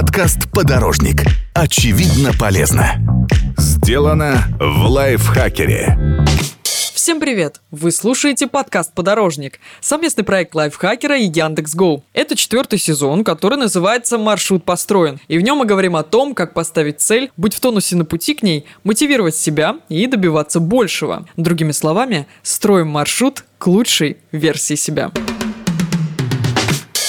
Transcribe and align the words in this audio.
Подкаст 0.00 0.48
«Подорожник». 0.52 1.24
Очевидно 1.54 2.30
полезно. 2.38 3.00
Сделано 3.56 4.44
в 4.60 4.86
лайфхакере. 4.86 6.24
Всем 6.62 7.18
привет! 7.18 7.60
Вы 7.72 7.90
слушаете 7.90 8.46
подкаст 8.46 8.94
«Подорожник»— 8.94 9.58
совместный 9.80 10.22
проект 10.22 10.54
лайфхакера 10.54 11.18
и 11.18 11.24
Яндекс.Гоу. 11.24 12.04
Это 12.12 12.36
четвертый 12.36 12.78
сезон, 12.78 13.24
который 13.24 13.58
называется 13.58 14.18
«Маршрут 14.18 14.62
построен», 14.62 15.18
и 15.26 15.36
в 15.36 15.40
нем 15.40 15.58
мы 15.58 15.64
говорим 15.64 15.96
о 15.96 16.04
том, 16.04 16.32
как 16.32 16.54
поставить 16.54 17.00
цель, 17.00 17.32
быть 17.36 17.54
в 17.54 17.58
тонусе 17.58 17.96
на 17.96 18.04
пути 18.04 18.34
к 18.34 18.44
ней, 18.44 18.66
мотивировать 18.84 19.34
себя 19.34 19.78
и 19.88 20.06
добиваться 20.06 20.60
большего. 20.60 21.26
Другими 21.36 21.72
словами, 21.72 22.28
строим 22.44 22.86
маршрут 22.86 23.44
к 23.58 23.66
лучшей 23.66 24.18
версии 24.30 24.76
себя. 24.76 25.10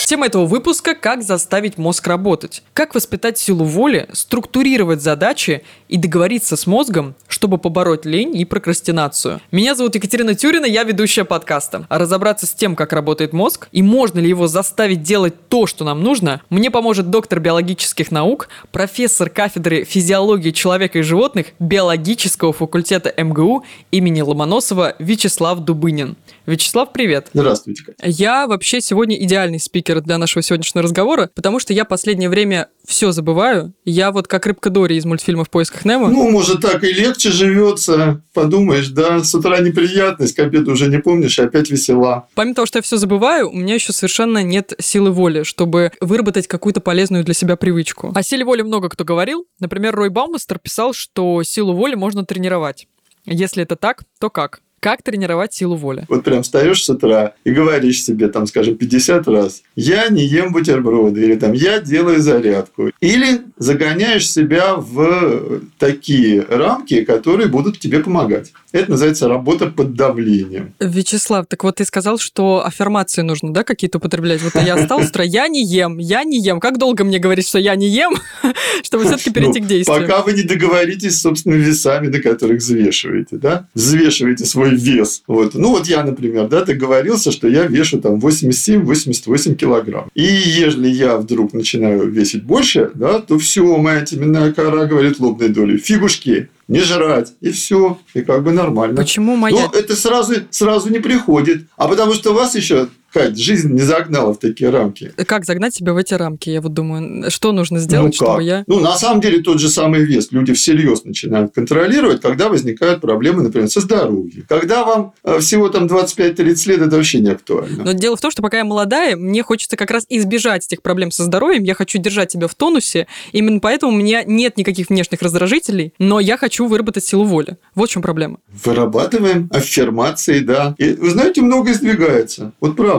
Тема 0.10 0.26
этого 0.26 0.48
выпуска– 0.48 0.96
как 1.00 1.22
заставить 1.22 1.78
мозг 1.78 2.08
работать. 2.08 2.64
Как 2.74 2.96
воспитать 2.96 3.38
силу 3.38 3.64
воли, 3.64 4.08
структурировать 4.12 5.04
задачи 5.04 5.62
и 5.88 5.98
договориться 5.98 6.56
с 6.56 6.66
мозгом, 6.66 7.14
чтобы 7.28 7.60
побороть 7.60 8.06
лень 8.06 8.36
и 8.36 8.44
прокрастинацию. 8.44 9.40
Меня 9.52 9.76
зовут 9.76 9.94
Екатерина 9.94 10.34
Тюрина, 10.34 10.66
я 10.66 10.82
ведущая 10.82 11.26
подкаста. 11.26 11.86
А 11.90 12.00
разобраться 12.00 12.48
с 12.48 12.56
тем, 12.56 12.76
как 12.76 12.92
работает 12.92 13.34
мозг 13.34 13.68
и 13.72 13.84
можно 13.84 14.18
ли 14.18 14.28
его 14.28 14.48
заставить 14.48 15.04
делать 15.04 15.36
то, 15.48 15.68
что 15.68 15.86
нам 15.86 16.02
нужно, 16.02 16.42
мне 16.50 16.72
поможет 16.72 17.12
доктор 17.12 17.40
биологических 17.40 18.10
наук, 18.10 18.50
профессор 18.72 19.30
кафедры 19.30 19.84
физиологии 19.84 20.50
человека 20.50 20.98
и 20.98 21.04
животных 21.04 21.50
биологического 21.60 22.52
факультета 22.52 23.14
МГУ 23.16 23.64
имени 23.92 24.22
Ломоносова 24.22 24.96
Вячеслав 24.98 25.60
Дубынин. 25.60 26.18
Вячеслав, 26.50 26.92
привет. 26.92 27.28
Здравствуйте, 27.32 27.84
Катя. 27.84 27.98
Я 28.04 28.48
вообще 28.48 28.82
сегодня 28.82 29.16
идеальный 29.24 29.60
спикер 29.60 30.02
для 30.02 30.18
нашего 30.18 30.42
сегодняшнего 30.42 30.82
разговора, 30.82 31.30
потому 31.36 31.60
что 31.60 31.74
я 31.74 31.86
последнее 31.86 32.28
время 32.28 32.70
все 32.88 33.12
забываю. 33.12 33.74
Я 33.86 34.12
вот 34.12 34.28
как 34.28 34.48
рыбка 34.48 34.72
Дори 34.72 34.98
из 34.98 35.06
мультфильма 35.06 35.44
«В 35.44 35.52
поисках 35.52 35.86
Немо». 35.86 36.10
Ну, 36.10 36.32
может, 36.32 36.62
так 36.62 36.84
и 36.84 36.92
легче 36.92 37.30
живется. 37.30 38.24
Подумаешь, 38.34 38.88
да, 38.88 39.24
с 39.24 39.36
утра 39.36 39.60
неприятность, 39.60 40.36
к 40.36 40.40
обеду 40.40 40.72
уже 40.72 40.88
не 40.88 40.98
помнишь, 40.98 41.38
и 41.38 41.44
опять 41.44 41.70
весела. 41.70 42.28
Помимо 42.34 42.56
того, 42.56 42.66
что 42.66 42.80
я 42.80 42.82
все 42.82 42.98
забываю, 42.98 43.52
у 43.52 43.56
меня 43.56 43.76
еще 43.76 43.94
совершенно 43.94 44.42
нет 44.42 44.74
силы 44.80 45.12
воли, 45.12 45.44
чтобы 45.44 45.92
выработать 46.02 46.48
какую-то 46.48 46.82
полезную 46.82 47.24
для 47.24 47.36
себя 47.36 47.58
привычку. 47.58 48.12
О 48.16 48.24
силе 48.24 48.44
воли 48.44 48.64
много 48.64 48.90
кто 48.90 49.04
говорил. 49.04 49.46
Например, 49.60 49.96
Рой 49.96 50.10
Баумастер 50.10 50.58
писал, 50.58 50.94
что 50.94 51.44
силу 51.44 51.74
воли 51.74 51.94
можно 51.94 52.26
тренировать. 52.26 52.88
Если 53.26 53.62
это 53.62 53.76
так, 53.76 54.02
то 54.20 54.32
как? 54.32 54.62
Как 54.80 55.04
тренировать 55.04 55.54
силу 55.54 55.76
воли? 55.76 56.06
Вот 56.10 56.24
прям 56.24 56.44
встаешь 56.44 56.84
с 56.84 56.90
утра 56.90 57.34
и 57.44 57.52
говоришь 57.52 58.04
себе, 58.04 58.30
там, 58.30 58.48
скажем, 58.48 58.76
50 58.76 59.28
раз, 59.28 59.64
я 59.76 60.10
не 60.10 60.24
ем 60.24 60.54
бутерброды, 60.54 61.24
или 61.24 61.36
там, 61.36 61.54
я 61.54 61.80
делаю 61.80 62.22
зарядку. 62.22 62.92
Или 63.02 63.42
загоняешь 63.60 64.30
себя 64.30 64.76
в 64.76 65.62
такие 65.78 66.42
рамки, 66.42 67.04
которые 67.04 67.48
будут 67.50 67.80
тебе 67.80 68.00
помогать. 68.00 68.52
Это 68.72 68.92
называется 68.92 69.28
работа 69.28 69.68
под 69.68 69.96
давлением. 69.96 70.74
Вячеслав, 70.80 71.46
так 71.48 71.64
вот 71.64 71.76
ты 71.76 71.86
сказал, 71.86 72.18
что 72.20 72.66
аффирмации 72.66 73.22
нужно, 73.22 73.54
да, 73.54 73.64
какие-то 73.64 73.98
употреблять? 73.98 74.42
Вот 74.42 74.54
я 74.64 74.78
встал 74.78 75.02
с 75.02 75.10
утра, 75.10 75.24
я 75.24 75.48
не 75.48 75.64
ем, 75.64 75.98
я 75.98 76.24
не 76.24 76.40
ем. 76.40 76.60
Как 76.60 76.78
долго 76.78 77.04
мне 77.04 77.20
говорить, 77.20 77.48
что 77.48 77.60
я 77.60 77.76
не 77.76 77.90
ем, 77.90 78.16
чтобы 78.84 79.06
все-таки 79.06 79.32
перейти 79.32 79.60
ну, 79.60 79.66
к 79.66 79.70
действию? 79.70 80.02
Пока 80.02 80.22
вы 80.22 80.34
не 80.34 80.44
договоритесь 80.44 81.18
с 81.18 81.22
собственными 81.22 81.62
весами, 81.62 82.08
на 82.08 82.20
которых 82.20 82.60
взвешиваете, 82.60 83.38
да? 83.38 83.68
Взвешиваете 83.74 84.46
свой 84.46 84.76
вес. 84.76 85.24
Вот. 85.28 85.56
Ну, 85.56 85.72
вот 85.72 85.88
я, 85.88 86.04
например, 86.04 86.48
да, 86.48 86.64
договорился, 86.64 87.32
что 87.32 87.48
я 87.48 87.66
вешу 87.66 88.00
там 88.00 88.20
87-88 88.20 89.56
килограмм. 89.56 90.10
И 90.14 90.24
если 90.24 90.88
я 90.88 91.18
вдруг 91.18 91.54
начинаю 91.54 92.10
весить 92.10 92.44
больше, 92.44 92.92
да, 92.94 93.20
то 93.20 93.38
все, 93.40 93.49
моя 93.58 94.06
теменная 94.06 94.54
кора 94.54 94.86
говорит 94.86 95.20
лобной 95.20 95.50
долей. 95.50 95.78
Фигушки, 95.78 96.50
не 96.68 96.82
жрать, 96.82 97.34
и 97.42 97.52
все, 97.52 98.00
и 98.14 98.22
как 98.22 98.44
бы 98.44 98.52
нормально. 98.52 98.96
Почему 98.96 99.36
моя... 99.36 99.56
Но 99.56 99.72
это 99.78 99.96
сразу, 99.96 100.36
сразу 100.52 100.90
не 100.90 101.00
приходит. 101.00 101.68
А 101.78 101.88
потому 101.88 102.14
что 102.14 102.32
у 102.32 102.34
вас 102.34 102.56
еще 102.56 102.88
Кать, 103.14 103.38
жизнь 103.38 103.74
не 103.74 103.82
загнала 103.82 104.34
в 104.34 104.40
такие 104.40 104.70
рамки. 104.70 105.12
Как 105.26 105.46
загнать 105.46 105.74
себя 105.74 105.94
в 105.94 105.98
эти 105.98 106.14
рамки? 106.14 106.50
Я 106.50 106.62
вот 106.62 106.74
думаю, 106.74 107.30
что 107.32 107.52
нужно 107.52 107.80
сделать, 107.80 108.16
ну, 108.20 108.26
чтобы 108.26 108.44
я... 108.44 108.64
Ну, 108.68 108.80
на 108.80 108.96
самом 108.98 109.22
деле, 109.22 109.42
тот 109.42 109.60
же 109.60 109.70
самый 109.70 110.04
вес 110.04 110.32
люди 110.32 110.54
всерьез 110.54 111.04
начинают 111.04 111.54
контролировать, 111.54 112.22
когда 112.22 112.50
возникают 112.50 113.02
проблемы, 113.02 113.44
например, 113.44 113.70
со 113.70 113.82
здоровьем. 113.82 114.46
Когда 114.48 114.84
вам 114.84 115.14
э, 115.24 115.40
всего 115.40 115.70
там 115.70 115.86
25-30 115.88 116.70
лет, 116.70 116.82
это 116.82 116.96
вообще 116.96 117.20
не 117.20 117.30
актуально. 117.30 117.84
Но 117.84 117.94
дело 117.94 118.16
в 118.16 118.22
том, 118.22 118.32
что 118.32 118.42
пока 118.42 118.58
я 118.58 118.64
молодая, 118.66 119.16
мне 119.16 119.44
хочется 119.44 119.76
как 119.76 119.92
раз 119.92 120.06
избежать 120.10 120.66
этих 120.66 120.82
проблем 120.82 121.12
со 121.12 121.24
здоровьем. 121.24 121.64
Я 121.64 121.74
хочу 121.74 121.98
держать 121.98 122.32
себя 122.32 122.48
в 122.48 122.56
тонусе. 122.56 123.08
Именно 123.32 123.60
поэтому 123.60 123.92
у 123.92 123.96
меня 123.96 124.24
нет 124.24 124.58
никаких 124.58 124.90
внешних 124.90 125.22
раздражителей, 125.22 125.94
но 126.00 126.20
я 126.20 126.38
хочу 126.38 126.68
выработать 126.68 127.06
силу 127.06 127.24
воли. 127.24 127.58
Вот 127.76 127.90
в 127.90 127.94
чем 127.94 128.02
проблема. 128.02 128.38
Вырабатываем 128.64 129.50
аффирмации, 129.52 130.40
да. 130.40 130.76
И, 130.78 130.94
вы 130.94 131.10
знаете, 131.10 131.42
много 131.42 131.72
издвигается. 131.72 132.54
Вот 132.60 132.76
правда. 132.76 132.99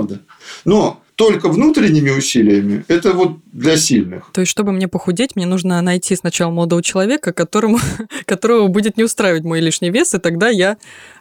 Но 0.64 1.00
только 1.20 1.50
внутренними 1.50 2.08
усилиями 2.08 2.82
это 2.88 3.12
вот 3.12 3.40
для 3.52 3.76
сильных. 3.76 4.30
То 4.32 4.40
есть, 4.40 4.50
чтобы 4.50 4.72
мне 4.72 4.88
похудеть, 4.88 5.36
мне 5.36 5.44
нужно 5.44 5.82
найти 5.82 6.16
сначала 6.16 6.50
молодого 6.50 6.82
человека, 6.82 7.34
которому, 7.34 7.78
которого 8.24 8.68
будет 8.68 8.96
не 8.96 9.04
устраивать 9.04 9.44
мой 9.44 9.60
лишний 9.60 9.90
вес, 9.90 10.14
и 10.14 10.18
тогда 10.18 10.48
я 10.48 10.78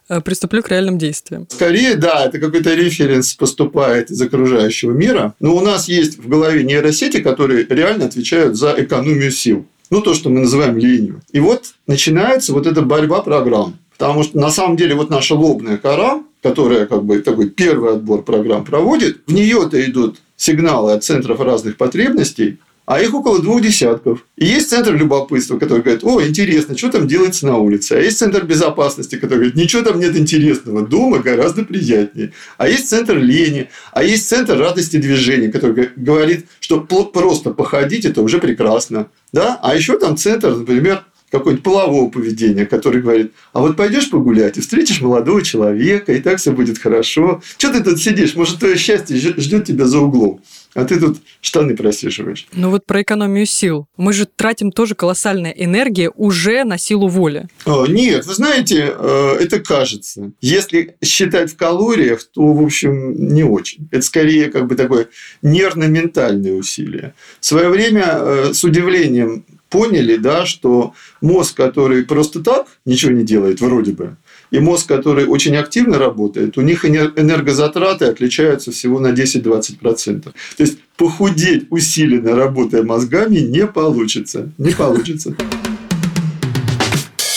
э, 0.07 0.21
приступлю 0.21 0.63
к 0.63 0.69
реальным 0.69 0.97
действиям. 0.97 1.47
Скорее, 1.49 1.95
да, 1.95 2.23
это 2.23 2.39
какой-то 2.39 2.73
референс 2.75 3.33
поступает 3.33 4.09
из 4.09 4.21
окружающего 4.21 4.93
мира. 4.93 5.33
Но 5.41 5.53
у 5.53 5.59
нас 5.59 5.89
есть 5.89 6.17
в 6.17 6.29
голове 6.29 6.63
нейросети, 6.63 7.19
которые 7.19 7.67
реально 7.69 8.05
отвечают 8.05 8.55
за 8.55 8.73
экономию 8.77 9.31
сил. 9.31 9.65
Ну, 9.89 9.99
то, 9.99 10.13
что 10.13 10.29
мы 10.29 10.39
называем 10.39 10.77
ленью. 10.77 11.21
И 11.33 11.41
вот 11.41 11.73
начинается 11.87 12.53
вот 12.53 12.67
эта 12.67 12.83
борьба 12.83 13.21
программ. 13.21 13.77
Потому 13.97 14.23
что 14.23 14.39
на 14.39 14.49
самом 14.49 14.77
деле 14.77 14.95
вот 14.95 15.09
наша 15.09 15.35
лобная 15.35 15.75
кора, 15.75 16.23
которая 16.41 16.85
как 16.85 17.03
бы 17.03 17.19
такой 17.19 17.49
первый 17.49 17.93
отбор 17.93 18.23
программ 18.23 18.63
проводит, 18.63 19.21
в 19.27 19.33
нее-то 19.33 19.83
идут 19.83 20.19
сигналы 20.37 20.93
от 20.93 21.03
центров 21.03 21.39
разных 21.41 21.77
потребностей, 21.77 22.59
а 22.89 22.99
их 22.99 23.13
около 23.13 23.39
двух 23.39 23.61
десятков. 23.61 24.25
И 24.35 24.47
есть 24.47 24.71
центр 24.71 24.95
любопытства, 24.95 25.59
который 25.59 25.83
говорит, 25.83 26.03
о, 26.03 26.25
интересно, 26.25 26.75
что 26.75 26.89
там 26.89 27.07
делается 27.07 27.45
на 27.45 27.57
улице. 27.57 27.93
А 27.93 27.99
есть 27.99 28.17
центр 28.17 28.43
безопасности, 28.45 29.13
который 29.13 29.35
говорит, 29.35 29.55
ничего 29.55 29.83
там 29.83 29.99
нет 29.99 30.17
интересного, 30.17 30.87
дома 30.87 31.19
гораздо 31.19 31.63
приятнее. 31.63 32.33
А 32.57 32.67
есть 32.67 32.89
центр 32.89 33.15
лени, 33.17 33.69
а 33.91 34.03
есть 34.03 34.27
центр 34.27 34.57
радости 34.57 34.97
движения, 34.97 35.49
который 35.49 35.89
говорит, 35.95 36.47
что 36.59 36.79
просто 36.81 37.51
походить– 37.51 38.05
это 38.05 38.23
уже 38.23 38.39
прекрасно. 38.39 39.05
Да? 39.31 39.59
А 39.61 39.75
еще 39.75 39.99
там 39.99 40.17
центр, 40.17 40.55
например, 40.55 41.03
какое-нибудь 41.31 41.63
полового 41.63 42.09
поведения, 42.09 42.65
который 42.65 43.01
говорит, 43.01 43.31
а 43.53 43.61
вот 43.61 43.77
пойдешь 43.77 44.09
погулять 44.09 44.57
и 44.57 44.61
встретишь 44.61 45.01
молодого 45.01 45.41
человека, 45.41 46.13
и 46.13 46.21
так 46.21 46.39
все 46.39 46.51
будет 46.51 46.77
хорошо. 46.77 47.41
Что 47.57 47.71
ты 47.71 47.83
тут 47.83 47.99
сидишь? 47.99 48.35
Может, 48.35 48.59
твое 48.59 48.77
счастье 48.77 49.17
ждет 49.17 49.65
тебя 49.65 49.85
за 49.85 49.99
углом. 49.99 50.41
А 50.75 50.85
ты 50.85 50.99
тут 50.99 51.17
штаны 51.41 51.75
просиживаешь. 51.75 52.47
Ну 52.53 52.69
вот 52.69 52.85
про 52.85 53.01
экономию 53.01 53.45
сил. 53.47 53.87
Мы 53.97 54.13
же 54.13 54.27
тратим 54.27 54.71
тоже 54.71 54.93
колоссальная 54.93 55.51
энергия 55.51 56.11
уже 56.15 56.63
на 56.63 56.77
силу 56.77 57.07
воли. 57.07 57.47
О, 57.65 57.87
нет, 57.87 58.25
вы 58.27 58.35
знаете, 58.35 58.93
э, 58.95 59.37
это 59.39 59.59
кажется. 59.59 60.31
Если 60.41 60.95
считать 61.03 61.51
в 61.51 61.57
калориях, 61.57 62.23
то, 62.23 62.53
в 62.53 62.63
общем, 62.63 63.33
не 63.33 63.43
очень. 63.43 63.89
Это 63.91 64.03
скорее 64.03 64.51
как 64.51 64.67
бы 64.67 64.75
такое 64.75 65.07
нервно-ментальное 65.41 66.53
усилие. 66.53 67.15
В 67.39 67.45
свое 67.45 67.69
время 67.69 68.05
э, 68.05 68.53
с 68.53 68.63
удивлением 68.63 69.45
поняли, 69.69 70.17
да, 70.17 70.45
что 70.45 70.93
мозг, 71.21 71.55
который 71.55 72.03
просто 72.03 72.41
так 72.41 72.67
ничего 72.85 73.11
не 73.11 73.23
делает, 73.23 73.61
вроде 73.61 73.91
бы, 73.91 74.17
и 74.51 74.59
мозг, 74.59 74.87
который 74.87 75.25
очень 75.25 75.55
активно 75.55 75.97
работает, 75.97 76.57
у 76.57 76.61
них 76.61 76.85
энергозатраты 76.85 78.05
отличаются 78.05 78.71
всего 78.71 78.99
на 78.99 79.11
10-20%. 79.11 80.21
То 80.21 80.33
есть 80.57 80.79
похудеть 80.97 81.67
усиленно 81.69 82.35
работая 82.35 82.83
мозгами 82.83 83.37
не 83.37 83.65
получится. 83.67 84.51
Не 84.57 84.71
получится. 84.71 85.35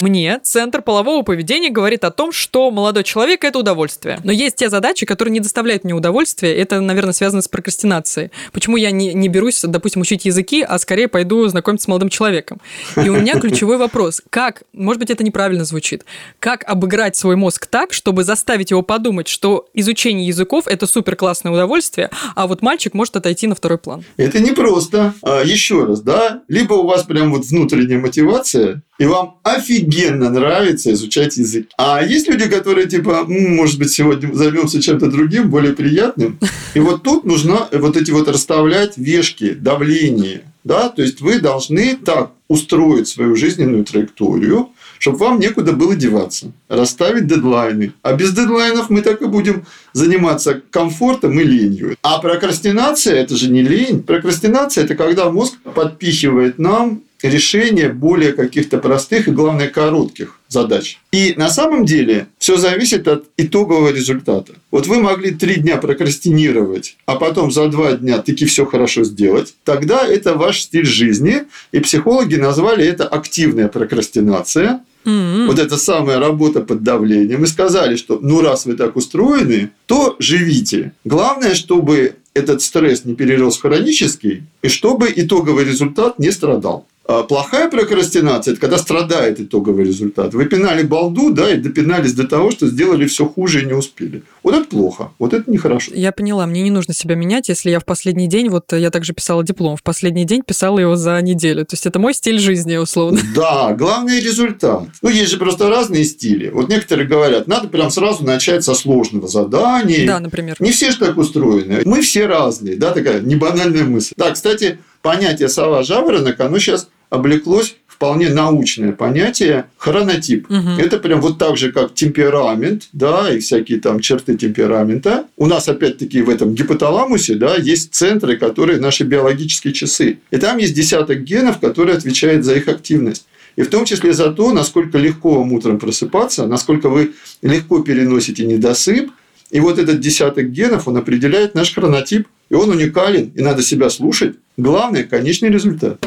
Мне 0.03 0.41
центр 0.43 0.83
полового 0.83 1.23
поведения 1.23 1.71
говорит 1.71 2.03
о 2.03 2.11
том, 2.11 2.33
что 2.33 2.73
молодой 2.73 3.05
человек– 3.05 3.45
это 3.45 3.61
удовольствие. 3.61 4.19
Но 4.25 4.33
есть 4.33 4.57
те 4.57 4.69
задачи, 4.69 5.07
которые 5.07 5.31
не 5.31 5.39
доставляют 5.39 5.85
мне 5.85 5.95
удовольствия. 5.95 6.53
Это, 6.57 6.81
наверное, 6.81 7.13
связано 7.13 7.41
с 7.41 7.47
прокрастинацией. 7.47 8.33
Почему 8.51 8.77
я 8.77 8.91
не, 8.91 9.15
не 9.15 9.29
берусь, 9.29 9.63
допустим, 9.63 10.03
учить 10.03 10.25
языки, 10.25 10.63
а 10.63 10.81
скорее 10.81 11.07
пойду 11.07 11.47
знакомиться 11.47 11.85
с 11.85 11.89
молодым 11.89 12.09
человеком? 12.09 12.61
И 12.97 13.09
у 13.09 13.15
меня 13.15 13.39
ключевой 13.39 13.77
вопрос. 13.77 14.23
Как, 14.29 14.65
может 14.73 14.99
быть, 14.99 15.11
это 15.11 15.23
неправильно 15.23 15.65
звучит, 15.65 16.05
как 16.41 16.65
обыграть 16.69 17.15
свой 17.15 17.37
мозг 17.37 17.67
так, 17.67 17.93
чтобы 17.93 18.25
заставить 18.25 18.73
его 18.73 18.83
подумать, 18.83 19.29
что 19.29 19.69
изучение 19.73 20.27
языков– 20.27 20.67
это 20.67 20.89
супер 20.89 21.15
классное 21.15 21.53
удовольствие, 21.53 22.11
а 22.35 22.49
вот 22.49 22.61
мальчик 22.61 22.93
может 22.95 23.15
отойти 23.15 23.47
на 23.47 23.55
второй 23.55 23.79
план? 23.79 24.05
Это 24.17 24.41
непросто. 24.41 25.15
А, 25.23 25.43
еще 25.43 25.85
раз, 25.85 26.01
да? 26.01 26.43
Либо 26.49 26.75
у 26.75 26.89
вас 26.89 27.05
прям 27.05 27.31
вот 27.31 27.45
внутренняя 27.45 28.01
мотивация, 28.01 28.83
и 28.99 29.07
вам 29.07 29.39
офигенно 29.45 29.92
офигенно 29.93 30.31
нравится 30.31 30.93
изучать 30.93 31.37
язык. 31.37 31.69
А 31.77 32.03
есть 32.05 32.29
люди, 32.29 32.49
которые 32.49 32.89
типа, 32.89 33.25
может 33.27 33.79
быть, 33.79 33.91
сегодня 33.91 34.33
займемся 34.35 34.81
чем-то 34.81 35.11
другим, 35.11 35.51
более 35.51 35.73
приятным. 35.73 36.39
И 36.75 36.81
вот 36.81 37.03
тут 37.03 37.25
нужно 37.25 37.69
вот 37.73 37.97
эти 37.97 38.11
вот 38.11 38.29
расставлять 38.29 38.97
вешки, 38.97 39.53
давление. 39.53 40.43
Да? 40.65 40.89
То 40.89 41.03
есть 41.03 41.21
вы 41.21 41.41
должны 41.41 41.97
так 41.97 42.33
устроить 42.49 43.09
свою 43.09 43.35
жизненную 43.35 43.85
траекторию, 43.85 44.69
чтобы 44.99 45.19
вам 45.19 45.41
некуда 45.41 45.73
было 45.73 45.97
деваться, 45.97 46.53
расставить 46.69 47.27
дедлайны. 47.27 47.93
А 48.03 48.13
без 48.13 48.33
дедлайнов 48.33 48.89
мы 48.89 49.01
так 49.03 49.21
и 49.23 49.27
будем 49.27 49.65
заниматься 49.93 50.63
комфортом 50.71 51.41
и 51.41 51.43
ленью. 51.43 51.97
А 52.03 52.19
прокрастинация– 52.19 53.15
это 53.17 53.35
же 53.35 53.51
не 53.51 53.63
лень. 53.63 54.03
Прокрастинация– 54.03 54.85
это 54.85 54.95
когда 54.95 55.31
мозг 55.31 55.55
подпихивает 55.75 56.59
нам 56.59 57.03
решение 57.23 57.89
более 57.89 58.33
каких-то 58.33 58.79
простых 58.79 59.29
и, 59.29 59.31
главное, 59.31 59.69
коротких 59.69 60.39
задач. 60.49 60.99
И 61.13 61.35
на 61.37 61.49
самом 61.49 61.87
деле 61.87 62.27
все 62.39 62.57
зависит 62.57 63.09
от 63.09 63.25
итогового 63.37 63.93
результата. 63.93 64.53
Вот 64.71 64.87
вы 64.87 65.01
могли 65.01 65.31
три 65.31 65.57
дня 65.57 65.77
прокрастинировать, 65.79 66.97
а 67.07 67.17
потом 67.17 67.51
за 67.51 67.69
два 67.69 67.93
дня 67.93 68.19
таки 68.19 68.45
все 68.45 68.67
хорошо 68.67 69.05
сделать. 69.05 69.55
Тогда 69.65 70.07
это 70.07 70.35
ваш 70.35 70.61
стиль 70.61 70.87
жизни. 70.87 71.45
И 71.73 71.81
психологи 71.81 72.37
назвали 72.37 72.85
это 72.85 73.07
активная 73.07 73.69
прокрастинация. 73.69 74.81
Mm-hmm. 75.05 75.47
Вот 75.47 75.59
эта 75.59 75.77
самая 75.77 76.19
работа 76.19 76.61
под 76.61 76.83
давлением. 76.83 77.45
И 77.45 77.47
сказали, 77.47 77.97
что 77.97 78.19
ну 78.23 78.41
раз 78.41 78.67
вы 78.67 78.75
так 78.75 78.95
устроены, 78.97 79.71
то 79.87 80.17
живите. 80.19 80.93
Главное, 81.05 81.55
чтобы 81.55 82.15
этот 82.35 82.63
стресс 82.63 83.05
не 83.05 83.15
перерос 83.15 83.59
в 83.59 83.63
хронический, 83.63 84.45
и 84.63 84.69
чтобы 84.69 85.13
итоговый 85.15 85.65
результат 85.65 86.19
не 86.19 86.31
страдал. 86.31 86.87
А 87.13 87.25
плохая 87.25 87.69
прокрастинация– 87.69 88.53
это 88.53 88.61
когда 88.61 88.79
страдает 88.79 89.39
итоговый 89.39 89.85
результат. 89.85 90.33
Вы 90.33 90.47
пинали 90.47 90.83
балду, 90.83 91.31
да, 91.31 91.53
и 91.53 91.59
допинались 91.59 92.15
до 92.15 92.27
того, 92.27 92.51
что 92.51 92.67
сделали 92.69 93.07
все 93.07 93.27
хуже 93.27 93.63
и 93.63 93.67
не 93.67 93.75
успели. 93.75 94.23
Вот 94.43 94.55
это 94.55 94.65
плохо, 94.65 95.11
вот 95.19 95.35
это 95.35 95.51
нехорошо. 95.51 95.93
Я 95.95 96.13
поняла, 96.13 96.47
мне 96.47 96.63
не 96.63 96.71
нужно 96.71 96.95
себя 96.95 97.15
менять, 97.15 97.51
если 97.51 97.71
я 97.71 97.81
в 97.81 97.85
последний 97.85 98.29
день, 98.29 98.49
вот 98.49 98.73
я 98.73 98.91
также 98.91 99.13
писала 99.13 99.45
диплом, 99.45 99.77
в 99.77 99.83
последний 99.83 100.25
день 100.25 100.43
писала 100.43 100.79
его 100.79 100.97
за 100.97 101.21
неделю. 101.21 101.67
То 101.67 101.75
есть 101.75 101.85
это 101.85 101.99
мой 101.99 102.15
стиль 102.15 102.39
жизни, 102.39 102.77
условно. 102.77 103.21
Да, 103.35 103.75
главный 103.75 104.21
результат. 104.21 104.85
Ну, 105.03 105.09
есть 105.09 105.31
же 105.31 105.37
просто 105.37 105.69
разные 105.69 106.05
стили. 106.05 106.49
Вот 106.49 106.69
некоторые 106.69 107.07
говорят, 107.07 107.47
надо 107.47 107.69
прям 107.69 107.91
сразу 107.91 108.25
начать 108.25 108.65
со 108.65 108.75
сложного 108.75 109.29
задания. 109.29 110.07
Да, 110.07 110.21
например. 110.21 110.57
Не 110.61 110.71
все 110.71 110.93
же 110.93 110.99
так 110.99 111.17
устроены. 111.19 111.83
Мы 111.85 112.01
все 112.01 112.27
разные, 112.27 112.77
да, 112.77 112.93
такая 112.93 113.21
небанальная 113.21 113.85
мысль. 113.85 114.15
Да, 114.17 114.31
кстати, 114.31 114.79
понятие 115.03 115.49
сова 115.49 115.83
жаворонок, 115.83 116.41
оно 116.41 116.59
сейчас 116.59 116.89
облеклось 117.13 117.77
вполне 117.87 118.31
научное 118.31 118.93
понятие 118.93 119.67
хронотип. 119.77 120.51
Угу. 120.51 120.81
Это 120.81 120.99
прям 120.99 121.21
вот 121.21 121.39
так 121.39 121.57
же, 121.57 121.71
как 121.71 121.95
темперамент, 121.95 122.89
да, 122.93 123.31
и 123.33 123.39
всякие 123.39 123.79
там 123.81 124.01
черты 124.01 124.37
темперамента. 124.37 125.27
У 125.37 125.47
нас, 125.47 125.69
опять-таки, 125.69 126.23
в 126.23 126.31
этом 126.31 126.55
гипоталамусе, 126.55 127.35
да, 127.35 127.55
есть 127.57 127.95
центры, 127.95 128.39
которые 128.39 128.81
наши 128.81 129.05
биологические 129.05 129.75
часы. 129.75 130.19
И 130.31 130.37
там 130.39 130.57
есть 130.57 130.75
десяток 130.75 131.23
генов, 131.23 131.61
которые 131.61 131.97
отвечают 131.97 132.45
за 132.45 132.57
их 132.57 132.67
активность. 132.67 133.27
И 133.57 133.63
в 133.63 133.69
том 133.69 133.85
числе 133.85 134.15
за 134.15 134.33
то, 134.33 134.53
насколько 134.53 134.97
легко 134.97 135.35
вам 135.35 135.53
утром 135.53 135.79
просыпаться, 135.79 136.47
насколько 136.47 136.89
вы 136.89 137.13
легко 137.43 137.83
переносите 137.83 138.47
недосып. 138.47 139.11
И 139.51 139.61
вот 139.61 139.79
этот 139.79 140.01
десяток 140.01 140.51
генов, 140.51 140.89
он 140.89 140.97
определяет 140.97 141.55
наш 141.55 141.75
хронотип. 141.75 142.27
И 142.49 142.55
он 142.55 142.71
уникален, 142.71 143.33
и 143.35 143.43
надо 143.43 143.63
себя 143.63 143.91
слушать. 143.91 144.37
Главное– 144.57 145.05
конечный 145.11 145.51
результат 145.51 146.05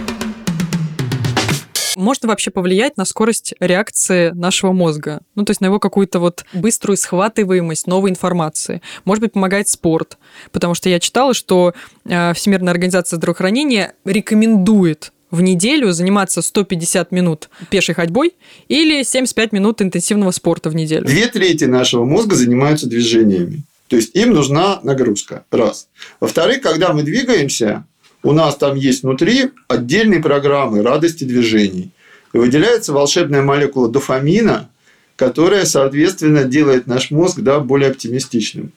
может 1.95 2.25
вообще 2.25 2.51
повлиять 2.51 2.97
на 2.97 3.05
скорость 3.05 3.53
реакции 3.59 4.31
нашего 4.31 4.71
мозга? 4.71 5.21
Ну, 5.35 5.45
то 5.45 5.51
есть 5.51 5.61
на 5.61 5.65
его 5.65 5.79
какую-то 5.79 6.19
вот 6.19 6.45
быструю 6.53 6.97
схватываемость 6.97 7.87
новой 7.87 8.09
информации. 8.09 8.81
Может 9.03 9.21
быть, 9.21 9.33
помогает 9.33 9.67
спорт. 9.67 10.17
Потому 10.51 10.75
что 10.75 10.89
я 10.89 10.99
читала, 10.99 11.33
что 11.33 11.73
э, 12.05 12.33
Всемирная 12.33 12.71
организация 12.71 13.17
здравоохранения 13.17 13.93
рекомендует 14.05 15.11
в 15.31 15.41
неделю 15.41 15.91
заниматься 15.91 16.41
150 16.41 17.11
минут 17.11 17.49
пешей 17.69 17.95
ходьбой 17.95 18.33
или 18.67 19.03
75 19.03 19.51
минут 19.51 19.81
интенсивного 19.81 20.31
спорта 20.31 20.69
в 20.69 20.75
неделю. 20.75 21.05
Две 21.05 21.27
трети 21.27 21.65
нашего 21.65 22.05
мозга 22.05 22.35
занимаются 22.35 22.87
движениями. 22.87 23.63
То 23.87 23.97
есть 23.97 24.15
им 24.15 24.33
нужна 24.33 24.79
нагрузка. 24.83 25.45
Раз. 25.51 25.87
Во-вторых, 26.19 26.61
когда 26.61 26.91
мы 26.93 27.03
двигаемся, 27.03 27.85
у 28.25 28.33
нас 28.33 28.55
там 28.55 28.75
есть 28.75 29.03
внутри 29.03 29.51
отдельные 29.67 30.19
программы 30.19 30.81
радости 30.81 31.23
движений. 31.23 31.91
И 32.33 32.37
выделяется 32.37 32.91
волшебная 32.91 33.43
молекула 33.43 33.87
дофамина, 33.87 34.67
которая, 35.15 35.65
соответственно, 35.65 36.43
делает 36.43 36.87
наш 36.87 37.11
мозг 37.11 37.39
да, 37.41 37.59
более 37.59 37.91
оптимистичным. 37.91 38.71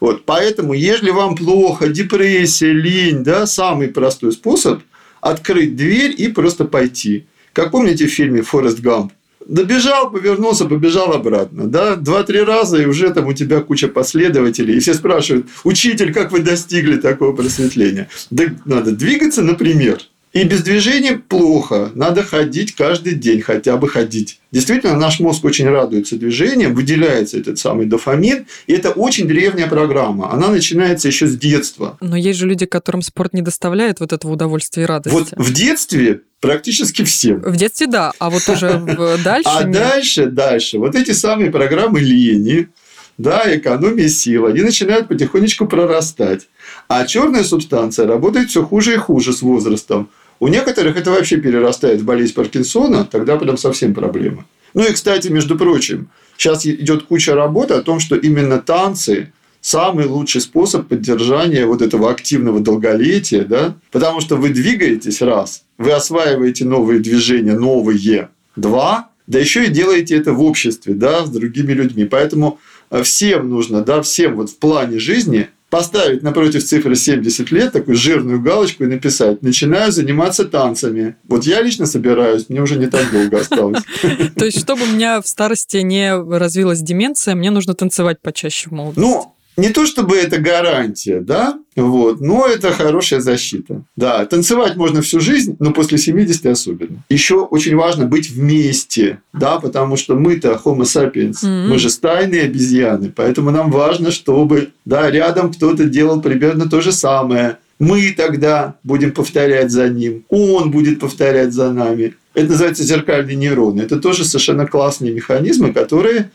Вот, 0.00 0.24
поэтому, 0.24 0.72
если 0.72 1.10
вам 1.10 1.36
плохо, 1.36 1.88
депрессия, 1.88 2.72
лень, 2.72 3.22
да, 3.22 3.46
самый 3.46 3.88
простой 3.88 4.32
способ– 4.32 4.80
открыть 5.20 5.76
дверь 5.76 6.14
и 6.16 6.28
просто 6.28 6.64
пойти. 6.64 7.26
Как 7.52 7.72
помните 7.72 8.06
в 8.06 8.10
фильме 8.10 8.42
«Форест 8.42 8.80
Гамп»? 8.80 9.12
Добежал, 9.48 10.10
повернулся, 10.10 10.64
побежал 10.64 11.12
обратно. 11.12 11.68
Да? 11.68 11.94
Два-три 11.94 12.42
раза, 12.42 12.82
и 12.82 12.86
уже 12.86 13.10
там 13.10 13.26
у 13.28 13.32
тебя 13.32 13.60
куча 13.60 13.86
последователей. 13.86 14.76
И 14.76 14.80
все 14.80 14.92
спрашивают, 14.94 15.46
учитель, 15.62 16.12
как 16.12 16.32
вы 16.32 16.40
достигли 16.40 16.96
такого 16.96 17.34
просветления? 17.34 18.08
Да 18.30 18.44
надо 18.64 18.90
двигаться, 18.90 19.42
например. 19.42 20.00
И 20.36 20.44
без 20.44 20.62
движения 20.62 21.16
плохо. 21.16 21.90
Надо 21.94 22.22
ходить 22.22 22.74
каждый 22.74 23.14
день, 23.14 23.40
хотя 23.40 23.78
бы 23.78 23.88
ходить. 23.88 24.38
Действительно, 24.52 24.94
наш 24.94 25.18
мозг 25.18 25.42
очень 25.46 25.66
радуется 25.66 26.16
движением, 26.16 26.74
выделяется 26.74 27.38
этот 27.38 27.58
самый 27.58 27.86
дофамин. 27.86 28.44
И 28.66 28.74
это 28.74 28.90
очень 28.90 29.26
древняя 29.26 29.66
программа. 29.66 30.30
Она 30.30 30.48
начинается 30.48 31.08
еще 31.08 31.26
с 31.26 31.38
детства. 31.38 31.96
Но 32.02 32.16
есть 32.16 32.38
же 32.38 32.46
люди, 32.46 32.66
которым 32.66 33.00
спорт 33.00 33.32
не 33.32 33.40
доставляет 33.40 33.98
вот 34.00 34.12
этого 34.12 34.32
удовольствия 34.32 34.82
и 34.82 34.86
радости. 34.86 35.16
Вот 35.16 35.32
в 35.34 35.54
детстве 35.54 36.20
практически 36.40 37.02
всем. 37.02 37.40
В 37.40 37.56
детстве 37.56 37.86
да, 37.86 38.12
а 38.18 38.28
вот 38.28 38.46
уже 38.46 38.78
дальше 39.24 39.48
А 39.48 39.64
дальше, 39.64 40.26
дальше. 40.26 40.78
Вот 40.78 40.94
эти 40.96 41.12
самые 41.12 41.50
программы 41.50 42.00
лени, 42.00 42.68
да, 43.16 43.44
экономия 43.46 44.08
сил, 44.08 44.44
они 44.44 44.60
начинают 44.60 45.08
потихонечку 45.08 45.66
прорастать. 45.66 46.48
А 46.88 47.06
черная 47.06 47.42
субстанция 47.42 48.06
работает 48.06 48.50
все 48.50 48.62
хуже 48.62 48.92
и 48.92 48.98
хуже 48.98 49.32
с 49.32 49.40
возрастом. 49.40 50.10
У 50.38 50.48
некоторых 50.48 50.96
это 50.96 51.10
вообще 51.10 51.38
перерастает 51.38 52.00
в 52.00 52.04
болезнь 52.04 52.34
Паркинсона, 52.34 53.04
тогда 53.04 53.36
прям 53.36 53.56
совсем 53.56 53.94
проблема. 53.94 54.46
Ну 54.74 54.84
и, 54.84 54.92
кстати, 54.92 55.28
между 55.28 55.56
прочим, 55.56 56.10
сейчас 56.36 56.66
идет 56.66 57.04
куча 57.04 57.34
работы 57.34 57.74
о 57.74 57.82
том, 57.82 58.00
что 58.00 58.16
именно 58.16 58.58
танцы 58.58 59.32
самый 59.62 60.06
лучший 60.06 60.42
способ 60.42 60.86
поддержания 60.86 61.66
вот 61.66 61.82
этого 61.82 62.10
активного 62.10 62.60
долголетия, 62.60 63.44
да, 63.44 63.74
потому 63.90 64.20
что 64.20 64.36
вы 64.36 64.50
двигаетесь 64.50 65.22
раз, 65.22 65.64
вы 65.78 65.92
осваиваете 65.92 66.64
новые 66.64 67.00
движения, 67.00 67.54
новые, 67.54 68.28
два, 68.54 69.08
да 69.26 69.38
еще 69.38 69.64
и 69.64 69.70
делаете 69.70 70.16
это 70.16 70.32
в 70.32 70.42
обществе, 70.42 70.94
да, 70.94 71.24
с 71.24 71.30
другими 71.30 71.72
людьми. 71.72 72.04
Поэтому 72.04 72.60
э, 72.90 73.02
всем 73.02 73.48
нужно, 73.48 73.82
да, 73.82 74.02
всем 74.02 74.36
вот 74.36 74.50
в 74.50 74.58
плане 74.58 74.98
жизни 74.98 75.48
поставить 75.70 76.22
напротив 76.22 76.64
цифры 76.64 76.94
70 76.94 77.50
лет 77.50 77.72
такую 77.72 77.96
жирную 77.96 78.40
галочку 78.40 78.84
и 78.84 78.86
написать 78.86 79.42
«Начинаю 79.42 79.92
заниматься 79.92 80.44
танцами». 80.44 81.16
Вот 81.24 81.44
я 81.44 81.60
лично 81.60 81.86
собираюсь, 81.86 82.48
мне 82.48 82.62
уже 82.62 82.76
не 82.76 82.86
так 82.86 83.10
долго 83.10 83.40
осталось. 83.40 83.82
То 84.36 84.44
есть, 84.44 84.60
чтобы 84.60 84.84
у 84.84 84.86
меня 84.86 85.20
в 85.20 85.26
старости 85.26 85.78
не 85.78 86.14
развилась 86.14 86.80
деменция, 86.80 87.34
мне 87.34 87.50
нужно 87.50 87.74
танцевать 87.74 88.20
почаще 88.20 88.70
в 88.70 88.72
молодости? 88.72 89.00
Ну, 89.00 89.35
не 89.56 89.70
то 89.70 89.86
чтобы 89.86 90.16
это 90.16 90.38
гарантия, 90.38 91.20
да, 91.20 91.58
вот, 91.76 92.20
но 92.20 92.46
это 92.46 92.72
хорошая 92.72 93.20
защита. 93.20 93.82
Да, 93.96 94.24
танцевать 94.26 94.76
можно 94.76 95.02
всю 95.02 95.20
жизнь, 95.20 95.56
но 95.58 95.72
после 95.72 95.98
70 95.98 96.46
особенно. 96.46 97.04
Еще 97.08 97.36
очень 97.36 97.76
важно 97.76 98.06
быть 98.06 98.30
вместе, 98.30 99.20
да, 99.32 99.58
потому 99.58 99.96
что 99.96 100.14
мы-то 100.14 100.60
homo 100.62 100.82
sapiens, 100.82 101.42
mm-hmm. 101.42 101.68
мы 101.68 101.78
же 101.78 101.90
стайные 101.90 102.42
обезьяны, 102.42 103.12
поэтому 103.14 103.50
нам 103.50 103.70
важно, 103.70 104.10
чтобы, 104.10 104.70
да, 104.84 105.10
рядом 105.10 105.52
кто-то 105.52 105.84
делал 105.84 106.20
примерно 106.20 106.68
то 106.68 106.80
же 106.80 106.92
самое. 106.92 107.58
Мы 107.78 108.14
тогда 108.16 108.76
будем 108.84 109.12
повторять 109.12 109.70
за 109.70 109.88
ним, 109.88 110.24
он 110.30 110.70
будет 110.70 110.98
повторять 110.98 111.52
за 111.52 111.72
нами. 111.72 112.14
Это 112.32 112.50
называется 112.50 112.84
зеркальные 112.84 113.36
нейроны. 113.36 113.80
Это 113.82 113.98
тоже 113.98 114.24
совершенно 114.24 114.66
классные 114.66 115.12
механизмы, 115.12 115.72
которые 115.72 116.30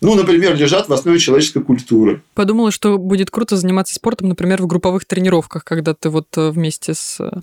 ну, 0.00 0.14
например, 0.14 0.56
лежат 0.56 0.88
в 0.88 0.92
основе 0.92 1.18
человеческой 1.18 1.62
культуры. 1.62 2.22
Подумала, 2.34 2.70
что 2.70 2.98
будет 2.98 3.30
круто 3.30 3.56
заниматься 3.56 3.94
спортом, 3.94 4.28
например, 4.28 4.62
в 4.62 4.66
групповых 4.66 5.04
тренировках, 5.04 5.64
когда 5.64 5.94
ты 5.94 6.08
вот 6.08 6.26
э, 6.36 6.50
вместе 6.50 6.94
с 6.94 7.20
э, 7.20 7.40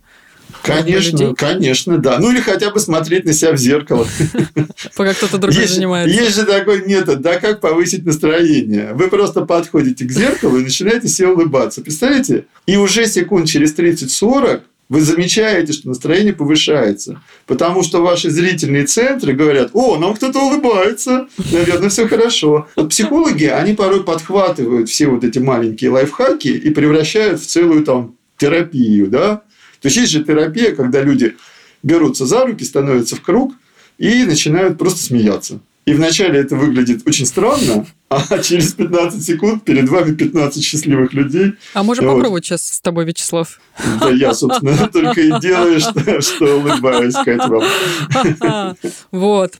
Конечно, 0.63 1.35
конечно, 1.35 1.97
да. 1.97 2.19
Ну 2.19 2.31
или 2.31 2.39
хотя 2.39 2.71
бы 2.71 2.79
смотреть 2.79 3.25
на 3.25 3.33
себя 3.33 3.51
в 3.51 3.57
зеркало. 3.57 4.07
Пока 4.95 5.13
кто-то 5.13 5.37
другой 5.37 5.61
есть, 5.61 5.75
занимается. 5.75 6.15
Есть 6.17 6.35
же 6.35 6.45
такой 6.45 6.85
метод, 6.85 7.21
да, 7.21 7.39
как 7.39 7.59
повысить 7.59 8.05
настроение. 8.05 8.93
Вы 8.93 9.09
просто 9.09 9.41
подходите 9.41 10.05
к 10.05 10.11
зеркалу 10.11 10.57
и 10.57 10.63
начинаете 10.63 11.07
себе 11.07 11.29
улыбаться. 11.29 11.81
Представляете? 11.81 12.45
И 12.65 12.77
уже 12.77 13.07
секунд 13.07 13.47
через 13.47 13.75
30-40 13.75 14.61
вы 14.89 15.01
замечаете, 15.01 15.73
что 15.73 15.89
настроение 15.89 16.33
повышается. 16.33 17.21
Потому 17.45 17.83
что 17.83 18.01
ваши 18.01 18.29
зрительные 18.29 18.85
центры 18.85 19.33
говорят, 19.33 19.71
о, 19.73 19.97
нам 19.97 20.15
кто-то 20.15 20.39
улыбается, 20.39 21.27
наверное, 21.51 21.89
все 21.89 22.07
хорошо. 22.07 22.67
Вот 22.75 22.89
психологи, 22.89 23.45
они 23.45 23.73
порой 23.73 24.03
подхватывают 24.03 24.89
все 24.89 25.07
вот 25.07 25.23
эти 25.23 25.39
маленькие 25.39 25.91
лайфхаки 25.91 26.47
и 26.47 26.69
превращают 26.69 27.41
в 27.41 27.45
целую 27.45 27.83
там 27.83 28.15
терапию, 28.37 29.07
да. 29.07 29.43
То 29.81 29.87
есть, 29.87 29.97
есть 29.97 30.11
же 30.11 30.23
терапия, 30.23 30.73
когда 30.73 31.01
люди 31.01 31.35
берутся 31.83 32.25
за 32.25 32.45
руки, 32.45 32.63
становятся 32.63 33.15
в 33.15 33.21
круг 33.21 33.53
и 33.97 34.23
начинают 34.23 34.77
просто 34.77 35.03
смеяться. 35.03 35.59
И 35.85 35.93
вначале 35.93 36.39
это 36.39 36.55
выглядит 36.55 37.07
очень 37.07 37.25
странно, 37.25 37.85
а 38.09 38.39
через 38.43 38.73
15 38.73 39.23
секунд 39.23 39.63
перед 39.63 39.89
вами 39.89 40.13
15 40.13 40.63
счастливых 40.63 41.13
людей. 41.13 41.53
А 41.73 41.83
можем 41.83 42.05
вот. 42.05 42.15
попробовать 42.15 42.45
сейчас 42.45 42.67
с 42.67 42.79
тобой, 42.79 43.05
Вячеслав? 43.05 43.59
Да 43.99 44.09
я, 44.09 44.33
собственно, 44.33 44.87
только 44.93 45.21
и 45.21 45.39
делаю, 45.39 45.79
что, 45.79 46.21
что 46.21 46.57
улыбаюсь, 46.57 47.13
Катя, 47.13 47.47
вам. 47.47 48.77
Вот. 49.11 49.53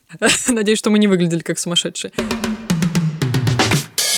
Надеюсь, 0.48 0.78
что 0.78 0.90
мы 0.90 0.98
не 0.98 1.08
выглядели 1.08 1.40
как 1.40 1.58
сумасшедшие. 1.58 2.12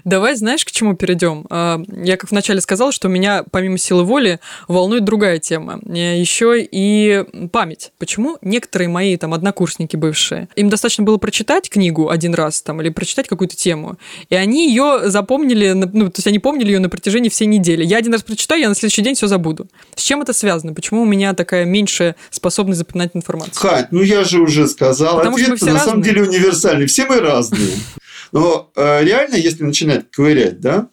Давай, 0.05 0.35
знаешь, 0.37 0.65
к 0.65 0.71
чему 0.71 0.95
перейдем? 0.95 1.47
А, 1.51 1.81
я 2.03 2.17
как 2.17 2.31
вначале 2.31 2.61
сказала, 2.61 2.93
что 2.93 3.09
меня 3.09 3.45
помимо 3.51 3.79
силы 3.79 4.05
воли 4.05 4.41
волнует 4.69 5.05
другая 5.05 5.39
тема. 5.39 5.81
Еще 5.85 6.63
и 6.71 7.25
память. 7.53 7.93
Почему 7.99 8.39
некоторые 8.43 8.89
мои 8.89 9.17
там 9.17 9.35
однокурсники 9.35 9.97
бывшие, 9.97 10.49
им 10.57 10.69
достаточно 10.69 11.05
было 11.05 11.17
прочитать 11.19 11.69
книгу 11.71 12.09
один 12.09 12.35
раз 12.35 12.63
там 12.63 12.81
или 12.81 12.89
прочитать 12.89 13.29
какую-то 13.29 13.57
тему, 13.57 13.99
и 14.29 14.35
они 14.35 14.69
ее 14.69 15.11
запомнили, 15.11 15.73
ну, 15.73 16.07
то 16.07 16.19
есть 16.19 16.27
они 16.27 16.39
помнили 16.39 16.73
ее 16.73 16.79
на 16.79 16.89
протяжении 16.89 17.29
всей 17.29 17.47
недели. 17.47 17.85
Я 17.85 17.99
один 17.99 18.13
раз 18.13 18.23
прочитаю, 18.23 18.61
я 18.61 18.69
на 18.69 18.75
следующий 18.75 19.03
день 19.03 19.15
все 19.15 19.27
забуду. 19.27 19.69
С 19.95 20.03
чем 20.03 20.23
это 20.23 20.33
связано? 20.33 20.75
Почему 20.75 21.03
у 21.03 21.05
меня 21.07 21.35
такая 21.35 21.65
меньшая 21.65 22.17
способность 22.31 22.79
запоминать 22.79 23.11
информацию? 23.15 23.61
Кать, 23.61 23.93
ну 23.93 24.03
я 24.03 24.25
же 24.25 24.41
уже 24.41 24.67
сказал, 24.67 25.19
Потому 25.19 25.37
ответ 25.37 25.61
на 25.61 25.67
разные. 25.67 25.81
самом 25.81 26.03
деле 26.03 26.23
универсальный. 26.23 26.87
Все 26.87 27.07
мы 27.07 27.21
разные. 27.21 27.71
Но 28.33 28.71
э, 28.77 29.05
реально, 29.05 29.37
если 29.37 29.65
начинать 29.65 30.11
ковырять, 30.11 30.61
да, 30.61 30.89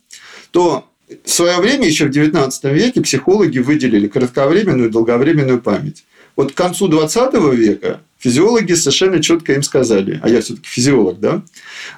то 0.52 0.90
в 1.24 1.30
свое 1.30 1.58
время, 1.58 1.88
еще 1.88 2.06
в 2.06 2.10
XIX 2.10 2.52
веке, 2.74 3.02
психологи 3.02 3.60
выделили 3.60 4.08
кратковременную 4.08 4.90
и 4.90 4.92
долговременную 4.92 5.62
память. 5.62 6.06
Вот 6.36 6.52
к 6.52 6.56
концу 6.56 6.90
XX 6.90 7.56
века 7.56 8.02
физиологи 8.20 8.74
совершенно 8.74 9.22
четко 9.22 9.54
им 9.54 9.64
сказали, 9.64 10.20
а 10.22 10.30
я 10.30 10.42
все-таки 10.42 10.68
физиолог, 10.68 11.20
да, 11.20 11.44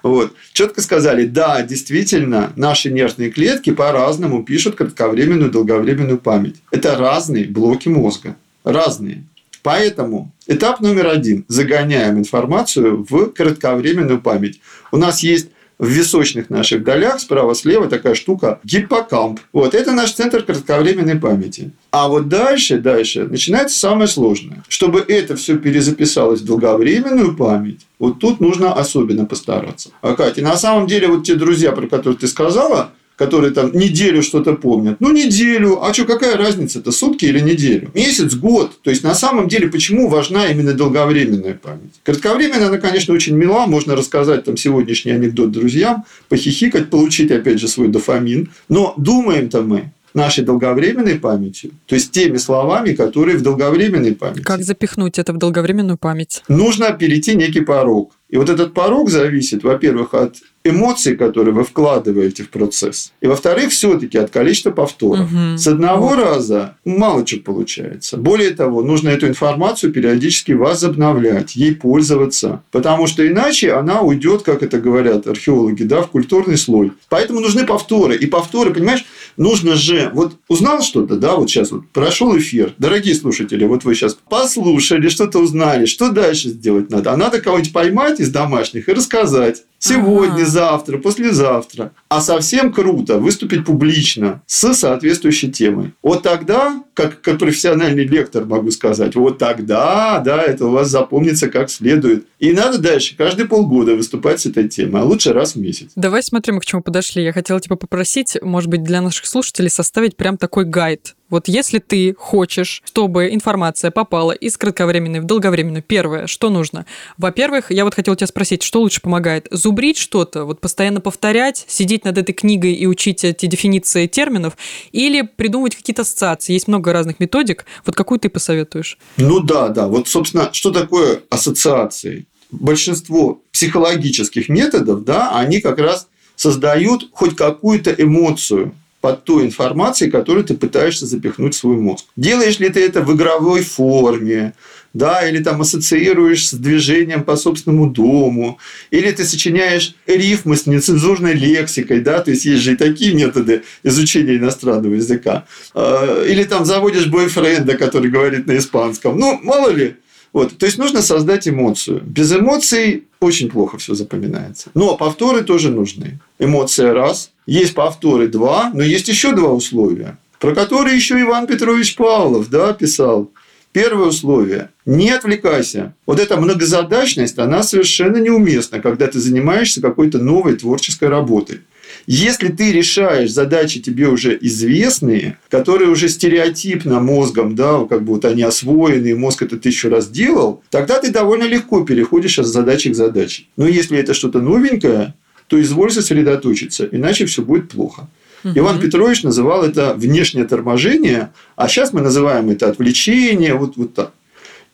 вот, 0.04 0.34
четко 0.54 0.82
сказали, 0.82 1.26
да, 1.26 1.62
действительно, 1.62 2.54
наши 2.56 2.92
нервные 2.92 3.32
клетки 3.32 3.72
по-разному 3.72 4.44
пишут 4.44 4.76
кратковременную 4.76 5.50
и 5.50 5.54
долговременную 5.54 6.18
память. 6.18 6.58
Это 6.72 6.98
разные 6.98 7.46
блоки 7.46 7.90
мозга, 7.90 8.36
разные. 8.64 9.24
Поэтому 9.70 10.32
этап 10.48 10.80
номер 10.80 11.06
один. 11.10 11.46
Загоняем 11.48 12.18
информацию 12.18 13.06
в 13.08 13.28
кратковременную 13.28 14.20
память. 14.20 14.62
У 14.92 14.98
нас 14.98 15.22
есть 15.22 15.50
в 15.78 15.88
височных 15.88 16.50
наших 16.50 16.84
долях 16.84 17.20
справа-слева 17.20 17.88
такая 17.88 18.16
штука 18.16 18.60
гиппокамп. 18.64 19.40
Вот 19.54 19.76
это 19.76 19.92
наш 19.92 20.14
центр 20.14 20.42
кратковременной 20.42 21.18
памяти. 21.18 21.70
А 21.92 22.08
вот 22.08 22.30
дальше, 22.30 22.80
дальше 22.80 23.28
начинается 23.28 23.80
самое 23.80 24.08
сложное. 24.08 24.64
Чтобы 24.68 25.06
это 25.08 25.36
все 25.36 25.56
перезаписалось 25.56 26.42
в 26.42 26.46
долговременную 26.46 27.38
память, 27.38 27.86
вот 28.00 28.18
тут 28.18 28.40
нужно 28.40 28.74
особенно 28.74 29.28
постараться. 29.28 29.92
А, 30.02 30.16
Катя, 30.16 30.42
на 30.42 30.58
самом 30.58 30.88
деле 30.88 31.10
вот 31.10 31.26
те 31.26 31.36
друзья, 31.36 31.74
про 31.74 31.88
которые 31.88 32.18
ты 32.18 32.28
сказала, 32.28 32.90
которые 33.20 33.52
там 33.52 33.74
неделю 33.74 34.24
что-то 34.24 34.54
помнят. 34.54 34.96
Ну, 35.02 35.12
неделю. 35.12 35.84
А 35.84 35.94
что, 35.94 36.06
какая 36.06 36.38
разница-то, 36.38 36.92
сутки 36.92 37.26
или 37.26 37.42
неделю? 37.42 37.92
Месяц, 37.94 38.34
год. 38.34 38.82
То 38.82 38.92
есть, 38.92 39.04
на 39.04 39.14
самом 39.14 39.50
деле, 39.50 39.68
почему 39.68 40.08
важна 40.08 40.48
именно 40.48 40.72
долговременная 40.74 41.54
память? 41.54 41.96
Кратковременная, 42.04 42.68
она, 42.68 42.78
конечно, 42.78 43.14
очень 43.14 43.36
мила. 43.36 43.66
Можно 43.66 43.98
рассказать 43.98 44.46
там 44.46 44.56
сегодняшний 44.56 45.12
анекдот 45.12 45.52
друзьям, 45.52 46.06
похихикать, 46.30 46.90
получить, 46.90 47.30
опять 47.30 47.60
же, 47.60 47.68
свой 47.68 47.90
дофамин. 47.90 48.52
Но 48.70 48.94
думаем-то 48.96 49.64
мы 49.64 49.92
нашей 50.14 50.44
долговременной 50.44 51.16
памятью, 51.16 51.72
то 51.86 51.96
есть 51.96 52.12
теми 52.12 52.38
словами, 52.38 52.94
которые 52.94 53.38
в 53.38 53.42
долговременной 53.42 54.16
памяти. 54.16 54.42
Как 54.42 54.64
запихнуть 54.64 55.20
это 55.20 55.34
в 55.34 55.38
долговременную 55.38 55.98
память? 55.98 56.44
Нужно 56.48 56.92
перейти 56.94 57.36
некий 57.36 57.62
порог. 57.62 58.14
И 58.30 58.38
вот 58.38 58.50
этот 58.50 58.74
порог 58.74 59.10
зависит, 59.10 59.64
во-первых, 59.64 60.14
от 60.14 60.36
эмоций, 60.64 61.16
которые 61.16 61.54
вы 61.54 61.64
вкладываете 61.64 62.44
в 62.44 62.50
процесс. 62.50 63.14
И, 63.22 63.28
во-вторых, 63.28 63.72
все-таки 63.72 64.18
от 64.18 64.30
количества 64.30 64.72
повторов. 64.72 65.32
Угу. 65.32 65.58
С 65.58 65.68
одного 65.68 66.10
вот. 66.10 66.20
раза 66.20 66.76
мало 66.84 67.26
чего 67.26 67.42
получается. 67.42 68.18
Более 68.18 68.52
того, 68.52 68.84
нужно 68.84 69.10
эту 69.10 69.28
информацию 69.28 69.94
периодически 69.94 70.52
возобновлять, 70.52 71.56
ей 71.56 71.76
пользоваться. 71.76 72.62
Потому 72.72 73.08
что 73.08 73.26
иначе 73.26 73.72
она 73.72 74.02
уйдет, 74.02 74.44
как 74.44 74.62
это 74.62 74.80
говорят 74.80 75.28
археологи, 75.28 75.84
да, 75.84 76.02
в 76.02 76.10
культурный 76.10 76.58
слой. 76.58 76.92
Поэтому 77.08 77.40
нужны 77.40 77.66
повторы. 77.66 78.16
И 78.16 78.26
повторы, 78.26 78.74
понимаешь, 78.74 79.06
нужно 79.38 79.76
же... 79.76 80.12
Вот 80.14 80.34
узнал 80.50 80.82
что-то, 80.82 81.16
да, 81.16 81.36
вот 81.36 81.50
сейчас 81.50 81.72
вот 81.72 81.88
прошел 81.94 82.38
эфир. 82.38 82.74
Дорогие 82.78 83.16
слушатели, 83.16 83.66
вот 83.66 83.86
вы 83.86 83.96
сейчас 83.96 84.18
послушали, 84.30 85.08
что-то 85.08 85.40
узнали. 85.40 85.86
Что 85.86 86.12
дальше 86.12 86.50
сделать 86.50 86.90
надо? 86.90 87.14
А 87.14 87.18
надо 87.18 87.40
кого-нибудь 87.40 87.72
поймать 87.72 88.19
из 88.20 88.30
домашних 88.30 88.90
и 88.90 88.94
рассказать. 88.94 89.64
Сегодня, 89.80 90.42
ага. 90.42 90.46
завтра, 90.46 90.98
послезавтра. 90.98 91.94
А 92.10 92.20
совсем 92.20 92.74
круто 92.74 93.18
выступить 93.18 93.66
публично 93.66 94.42
с 94.46 94.74
соответствующей 94.74 95.52
темой. 95.52 95.94
Вот 96.04 96.22
тогда, 96.22 96.84
как, 96.94 97.22
как 97.22 97.40
профессиональный 97.40 98.06
лектор 98.06 98.46
могу 98.46 98.72
сказать, 98.72 99.16
вот 99.16 99.38
тогда, 99.38 100.20
да, 100.20 100.44
это 100.44 100.66
у 100.66 100.72
вас 100.72 100.90
запомнится 100.90 101.48
как 101.48 101.70
следует. 101.70 102.26
И 102.40 102.52
надо 102.52 102.78
дальше 102.78 103.16
каждые 103.16 103.48
полгода 103.48 103.96
выступать 103.96 104.42
с 104.42 104.46
этой 104.46 104.68
темой, 104.68 105.02
а 105.02 105.06
лучше 105.06 105.32
раз 105.32 105.56
в 105.56 105.62
месяц. 105.62 105.92
Давай 105.96 106.24
смотрим, 106.24 106.60
к 106.60 106.66
чему 106.66 106.82
подошли. 106.82 107.24
Я 107.24 107.32
хотела 107.32 107.62
тебя 107.62 107.78
попросить, 107.78 108.38
может 108.42 108.70
быть, 108.70 108.84
для 108.84 109.02
наших 109.02 109.26
слушателей 109.26 109.70
составить 109.70 110.18
прям 110.18 110.38
такой 110.38 110.66
гайд 110.66 111.16
вот 111.30 111.48
если 111.48 111.80
ты 111.80 112.16
хочешь, 112.18 112.82
чтобы 112.86 113.34
информация 113.34 113.92
попала 113.92 114.32
из 114.32 114.58
кратковременной 114.58 115.20
в 115.20 115.26
долговременную, 115.26 115.84
первое, 115.84 116.28
что 116.28 116.50
нужно? 116.50 116.86
Во-первых, 117.18 117.72
я 117.72 117.86
вот 117.86 117.94
хотела 117.94 118.18
тебя 118.18 118.28
спросить, 118.28 118.64
что 118.64 118.82
лучше 118.82 119.02
помогает? 119.02 119.48
Зубрить 119.52 119.98
что-то, 119.98 120.46
вот 120.46 120.60
постоянно 120.60 121.02
повторять, 121.02 121.66
сидеть 121.68 122.06
над 122.06 122.18
этой 122.18 122.34
книгой 122.34 122.74
и 122.74 122.88
учить 122.88 123.24
эти 123.24 123.46
дефиниции 123.46 124.08
терминов, 124.08 124.58
или 124.92 125.22
придумывать 125.22 125.76
какие-то 125.76 126.02
ассоциации? 126.02 126.54
Есть 126.54 126.68
много 126.68 126.94
разных 126.94 127.20
методик. 127.20 127.66
Вот 127.86 127.96
какую 127.96 128.20
ты 128.20 128.30
посоветуешь? 128.30 128.98
Ну 129.18 129.40
да, 129.40 129.70
да. 129.70 129.88
Вот, 129.88 130.08
собственно, 130.08 130.50
что 130.54 130.72
такое 130.72 131.22
ассоциации? 131.30 132.26
Большинство 132.52 133.42
психологических 133.52 134.50
методов, 134.50 135.04
да, 135.04 135.32
они 135.38 135.62
как 135.62 135.78
раз 135.78 136.08
создают 136.36 137.10
хоть 137.12 137.36
какую-то 137.36 137.92
эмоцию 137.92 138.74
под 139.02 139.24
той 139.24 139.46
информацией, 139.46 140.12
которую 140.12 140.44
ты 140.44 140.56
пытаешься 140.56 141.06
запихнуть 141.06 141.56
в 141.56 141.58
свой 141.58 141.78
мозг. 141.78 142.06
Делаешь 142.16 142.60
ли 142.60 142.70
ты 142.70 142.86
это 142.86 143.02
в 143.02 143.16
игровой 143.16 143.62
форме, 143.62 144.54
да, 144.94 145.28
или 145.28 145.42
там 145.42 145.62
ассоциируешь 145.62 146.50
с 146.50 146.54
движением 146.54 147.24
по 147.24 147.36
собственному 147.36 147.90
дому, 147.90 148.58
или 148.92 149.12
ты 149.12 149.24
сочиняешь 149.24 149.96
рифмы 150.08 150.58
с 150.58 150.66
нецензурной 150.66 151.34
лексикой, 151.34 152.02
да, 152.02 152.20
то 152.20 152.32
есть 152.32 152.46
есть 152.46 152.64
же 152.64 152.74
и 152.74 152.76
такие 152.76 153.14
методы 153.14 153.64
изучения 153.84 154.38
иностранного 154.38 154.96
языка, 154.96 155.46
а, 155.74 156.26
или 156.26 156.44
там 156.44 156.66
заводишь 156.66 157.08
бойфренда, 157.08 157.78
который 157.78 158.10
говорит 158.10 158.48
на 158.48 158.58
испанском, 158.58 159.18
ну, 159.18 159.40
мало 159.44 159.70
ли, 159.70 159.96
вот. 160.32 160.58
То 160.58 160.66
есть 160.66 160.78
нужно 160.78 161.02
создать 161.02 161.48
эмоцию. 161.48 162.02
Без 162.06 162.32
эмоций 162.32 163.06
очень 163.20 163.50
плохо 163.50 163.78
все 163.78 163.96
запоминается. 163.96 164.70
Но 164.74 164.96
повторы 164.96 165.44
тоже 165.44 165.72
нужны. 165.72 166.20
Эмоция 166.38 166.94
раз. 166.94 167.32
Есть 167.50 167.74
повторы 167.74 168.28
два, 168.28 168.70
но 168.76 168.84
есть 168.84 169.08
еще 169.08 169.32
два 169.32 169.50
условия, 169.50 170.20
про 170.40 170.54
которые 170.54 170.96
еще 170.96 171.20
Иван 171.20 171.48
Петрович 171.48 171.96
Павлов 171.96 172.48
да, 172.52 172.74
писал. 172.74 173.32
Первое 173.72 174.10
условие– 174.10 174.70
не 174.86 175.10
отвлекайся. 175.10 175.96
Вот 176.06 176.20
эта 176.20 176.40
многозадачность, 176.40 177.40
она 177.40 177.64
совершенно 177.64 178.18
неуместна, 178.18 178.80
когда 178.80 179.08
ты 179.08 179.20
занимаешься 179.20 179.82
какой-то 179.82 180.20
новой 180.20 180.58
творческой 180.58 181.10
работой. 181.10 181.62
Если 182.06 182.50
ты 182.50 182.72
решаешь 182.72 183.32
задачи 183.32 183.80
тебе 183.80 184.10
уже 184.10 184.38
известные, 184.42 185.40
которые 185.50 185.90
уже 185.90 186.08
стереотипно 186.08 187.00
мозгом, 187.00 187.56
да, 187.56 187.84
как 187.86 188.04
бы 188.04 188.14
вот 188.14 188.26
они 188.26 188.44
освоены, 188.44 189.16
мозг 189.16 189.42
это 189.42 189.58
тысячу 189.58 189.90
раз 189.90 190.08
делал, 190.08 190.62
тогда 190.70 191.00
ты 191.00 191.10
довольно 191.10 191.46
легко 191.46 191.84
переходишь 191.84 192.38
от 192.38 192.46
задачи 192.46 192.92
к 192.92 192.96
задаче. 192.96 193.46
Но 193.58 193.68
если 193.68 193.98
это 193.98 194.14
что-то 194.14 194.40
новенькое, 194.40 195.16
то 195.50 195.60
изволь 195.60 195.92
сосредоточиться, 195.92 196.88
иначе 196.90 197.26
все 197.26 197.42
будет 197.42 197.70
плохо. 197.70 198.08
Угу. 198.44 198.54
Иван 198.56 198.80
Петрович 198.80 199.24
называл 199.24 199.64
это 199.64 199.96
внешнее 199.96 200.46
торможение, 200.46 201.32
а 201.56 201.68
сейчас 201.68 201.92
мы 201.92 202.02
называем 202.02 202.50
это 202.50 202.70
отвлечение, 202.70 203.56
вот, 203.56 203.76
вот 203.76 203.94
так. 203.94 204.14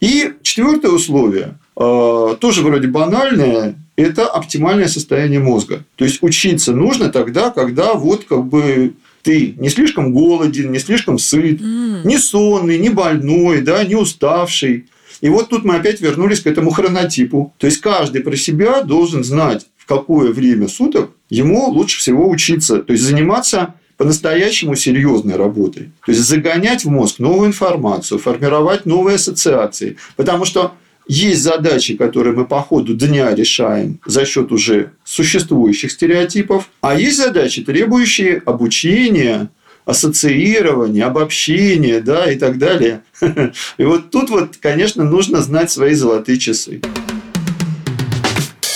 И 0.02 0.34
четвертое 0.44 0.92
условие, 0.92 1.58
э, 1.78 2.36
тоже 2.40 2.62
вроде 2.62 2.88
банальное, 2.88 3.76
это 3.96 4.28
оптимальное 4.28 4.90
состояние 4.90 5.40
мозга. 5.40 5.86
То 5.96 6.04
есть 6.04 6.22
учиться 6.22 6.74
нужно 6.74 7.10
тогда, 7.10 7.50
когда 7.50 7.94
вот 7.94 8.26
как 8.26 8.46
бы 8.46 8.94
ты 9.24 9.56
не 9.58 9.70
слишком 9.70 10.14
голоден, 10.14 10.74
не 10.74 10.80
слишком 10.80 11.18
сыт, 11.18 11.62
М. 11.62 12.06
не 12.06 12.18
сонный, 12.18 12.78
не 12.78 12.90
больной, 12.90 13.62
да, 13.62 13.84
не 13.86 13.96
уставший. 13.96 14.88
И 15.22 15.30
вот 15.30 15.50
тут 15.50 15.64
мы 15.64 15.78
опять 15.78 16.02
вернулись 16.02 16.42
к 16.42 16.48
этому 16.48 16.72
хронотипу. 16.72 17.54
То 17.58 17.68
есть 17.68 17.80
каждый 17.80 18.22
про 18.22 18.36
себя 18.36 18.84
должен 18.84 19.24
знать, 19.24 19.66
какое 19.88 20.32
время 20.32 20.68
суток 20.68 21.12
ему 21.30 21.68
лучше 21.70 22.00
всего 22.00 22.30
учиться. 22.30 22.78
То 22.82 22.94
есть 22.94 23.04
заниматься 23.04 23.76
по-настоящему 23.98 24.76
серьезной 24.76 25.36
работой. 25.36 25.92
То 26.06 26.12
есть 26.12 26.22
загонять 26.22 26.84
в 26.84 26.90
мозг 26.90 27.20
новую 27.20 27.48
информацию, 27.48 28.20
формировать 28.20 28.86
новые 28.86 29.16
ассоциации. 29.16 29.98
Потому 30.16 30.46
что 30.46 30.74
есть 31.08 31.42
задачи, 31.44 31.96
которые 31.96 32.36
мы 32.36 32.46
по 32.46 32.62
ходу 32.62 32.96
дня 32.96 33.34
решаем 33.34 34.00
за 34.06 34.26
счет 34.26 34.52
уже 34.52 34.92
существующих 35.04 35.92
стереотипов, 35.92 36.70
а 36.82 36.96
есть 37.00 37.18
задачи, 37.18 37.64
требующие 37.64 38.42
обучения, 38.46 39.50
ассоциирования, 39.86 41.06
обобщения 41.06 42.00
да, 42.00 42.32
и 42.32 42.38
так 42.38 42.58
далее. 42.58 43.04
И 43.78 43.84
вот 43.84 44.10
тут 44.10 44.32
вот, 44.32 44.58
конечно, 44.58 45.04
нужно 45.04 45.42
знать 45.42 45.72
свои 45.72 45.94
золотые 45.94 46.40
часы. 46.40 46.82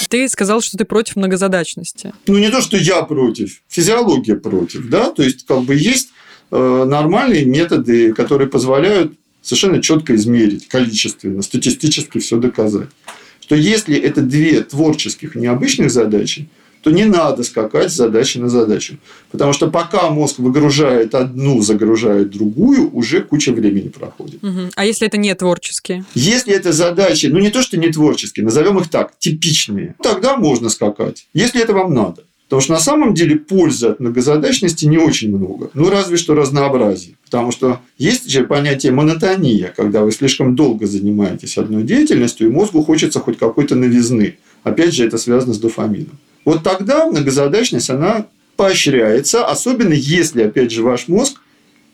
Ты 0.09 0.27
сказал, 0.27 0.61
что 0.61 0.77
ты 0.77 0.85
против 0.85 1.15
многозадачности. 1.15 2.13
Ну, 2.27 2.37
не 2.37 2.49
то, 2.49 2.61
что 2.61 2.77
я 2.77 3.03
против, 3.03 3.61
физиология 3.69 4.35
против, 4.35 4.89
да, 4.89 5.11
то 5.11 5.23
есть, 5.23 5.45
как 5.45 5.61
бы 5.61 5.75
есть 5.75 6.09
э, 6.51 6.83
нормальные 6.87 7.45
методы, 7.45 8.13
которые 8.13 8.49
позволяют 8.49 9.13
совершенно 9.41 9.81
четко 9.81 10.15
измерить 10.15 10.67
количественно, 10.67 11.41
статистически 11.41 12.17
все 12.17 12.37
доказать. 12.37 12.89
Что 13.39 13.55
если 13.55 13.97
это 13.97 14.21
две 14.21 14.61
творческих 14.61 15.35
необычных 15.35 15.91
задачи, 15.91 16.49
то 16.81 16.91
не 16.91 17.05
надо 17.05 17.43
скакать 17.43 17.91
с 17.91 17.95
задачи 17.95 18.37
на 18.37 18.49
задачу. 18.49 18.97
Потому 19.31 19.53
что 19.53 19.69
пока 19.69 20.09
мозг 20.09 20.39
выгружает 20.39 21.15
одну, 21.15 21.61
загружает 21.61 22.29
другую, 22.29 22.89
уже 22.91 23.21
куча 23.21 23.51
времени 23.51 23.89
проходит. 23.89 24.41
Мгм. 24.41 24.69
А 24.75 24.85
если 24.85 25.07
это 25.07 25.17
не 25.17 25.33
творческие? 25.35 26.05
Если 26.15 26.53
это 26.53 26.71
задачи, 26.71 27.27
ну 27.27 27.39
не 27.39 27.49
то, 27.49 27.61
что 27.61 27.77
не 27.77 27.89
творческие, 27.89 28.45
назовем 28.45 28.77
их 28.79 28.89
так, 28.89 29.17
типичные, 29.19 29.95
тогда 30.01 30.37
можно 30.37 30.69
скакать, 30.69 31.27
если 31.33 31.61
это 31.61 31.73
вам 31.73 31.93
надо. 31.93 32.23
Потому 32.49 32.63
что 32.63 32.73
на 32.73 32.79
самом 32.79 33.13
деле 33.13 33.35
пользы 33.35 33.89
от 33.89 33.99
многозадачности 33.99 34.85
не 34.85 34.97
очень 34.97 35.29
много. 35.29 35.69
Ну, 35.75 35.87
разве 35.91 36.17
что 36.17 36.33
разнообразие. 36.33 37.13
Потому 37.23 37.51
что 37.51 37.79
есть 37.99 38.27
же 38.27 38.43
понятие 38.43 38.91
монотония, 38.91 39.71
когда 39.77 40.01
вы 40.03 40.11
слишком 40.11 40.55
долго 40.55 40.87
занимаетесь 40.87 41.59
одной 41.59 41.83
деятельностью, 41.83 42.47
и 42.47 42.51
мозгу 42.51 42.81
хочется 42.81 43.19
хоть 43.19 43.37
какой-то 43.37 43.75
новизны. 43.75 44.37
Опять 44.63 44.95
же, 44.95 45.05
это 45.05 45.19
связано 45.19 45.53
с 45.53 45.59
дофамином. 45.59 46.17
Вот 46.49 46.63
тогда 46.63 47.05
многозадачность, 47.05 47.91
она 47.91 48.25
поощряется, 48.55 49.45
особенно 49.45 49.93
если, 49.93 50.41
опять 50.41 50.71
же, 50.71 50.81
ваш 50.81 51.07
мозг 51.07 51.39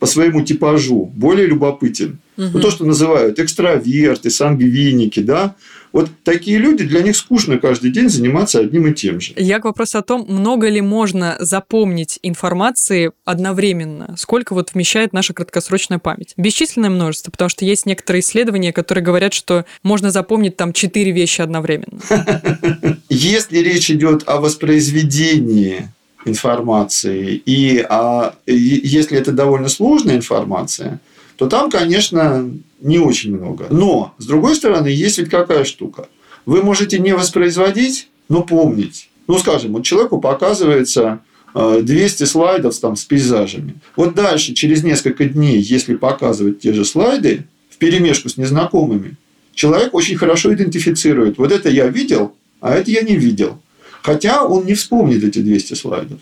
по 0.06 0.12
своему 0.12 0.44
типажу 0.44 1.12
более 1.16 1.48
любопытен. 1.48 2.20
Ну, 2.38 2.60
то, 2.60 2.70
что 2.70 2.86
называют 2.86 3.40
экстраверты, 3.40 4.30
сангвиники, 4.30 5.20
да. 5.20 5.56
Вот 5.94 6.12
такие 6.24 6.60
люди, 6.60 6.84
для 6.84 7.02
них 7.02 7.16
скучно 7.16 7.58
каждый 7.58 7.90
день 7.90 8.08
заниматься 8.08 8.60
одним 8.60 8.86
и 8.86 8.94
тем 8.94 9.20
же. 9.20 9.34
Я 9.36 9.58
к 9.60 9.66
вопросу 9.66 9.98
о 9.98 10.04
том, 10.04 10.24
много 10.28 10.70
ли 10.70 10.80
можно 10.80 11.38
запомнить 11.40 12.20
информации 12.22 13.14
одновременно, 13.24 14.14
сколько 14.16 14.54
вот 14.54 14.76
вмещает 14.76 15.12
наша 15.12 15.34
краткосрочная 15.34 15.98
память. 15.98 16.36
Бесчисленное 16.38 16.92
множество, 16.92 17.32
потому 17.32 17.50
что 17.50 17.66
есть 17.66 17.88
некоторые 17.88 18.20
исследования, 18.20 18.72
которые 18.74 19.04
говорят, 19.04 19.34
что 19.34 19.66
можно 19.82 20.12
запомнить 20.12 20.56
там 20.56 20.72
четыре 20.72 21.14
вещи 21.14 21.42
одновременно. 21.42 22.00
Если 23.10 23.58
речь 23.58 23.90
идет 23.90 24.22
о 24.28 24.40
воспроизведении 24.40 25.88
информации, 26.26 27.42
и 27.46 27.86
и 28.46 28.82
если 28.84 29.18
это 29.18 29.32
довольно 29.32 29.70
сложная 29.70 30.16
информация, 30.16 31.00
то 31.38 31.48
там, 31.48 31.70
конечно, 31.70 32.50
не 32.80 33.00
очень 33.00 33.36
много. 33.36 33.68
Но, 33.70 34.14
с 34.18 34.26
другой 34.26 34.56
стороны, 34.56 34.88
есть 34.88 35.18
ведь 35.18 35.30
какая 35.30 35.66
штука. 35.66 36.08
Вы 36.46 36.64
можете 36.64 37.00
не 37.00 37.14
воспроизводить, 37.14 38.08
но 38.30 38.44
помнить. 38.44 39.10
Ну, 39.28 39.38
скажем, 39.40 39.74
вот 39.74 39.84
человеку 39.84 40.20
показывается 40.20 41.20
э, 41.54 41.82
200 41.82 42.24
слайдов 42.26 42.78
там, 42.78 42.96
с 42.96 43.04
пейзажами. 43.04 43.76
Вот 43.96 44.14
дальше, 44.14 44.54
через 44.54 44.84
несколько 44.84 45.26
дней, 45.26 45.60
если 45.60 45.96
показывать 45.96 46.60
те 46.60 46.74
же 46.74 46.86
слайды 46.86 47.46
в 47.70 47.78
перемешку 47.78 48.30
с 48.30 48.38
незнакомыми, 48.38 49.16
человек 49.54 49.94
очень 49.94 50.16
хорошо 50.16 50.54
идентифицирует. 50.54 51.38
Вот 51.38 51.52
это 51.52 51.70
я 51.70 51.88
видел, 51.88 52.36
а 52.62 52.76
это 52.76 52.92
я 52.92 53.02
не 53.02 53.16
видел. 53.16 53.60
Хотя 54.06 54.46
он 54.46 54.66
не 54.66 54.76
вспомнит 54.76 55.24
эти 55.24 55.40
200 55.40 55.74
слайдов. 55.74 56.20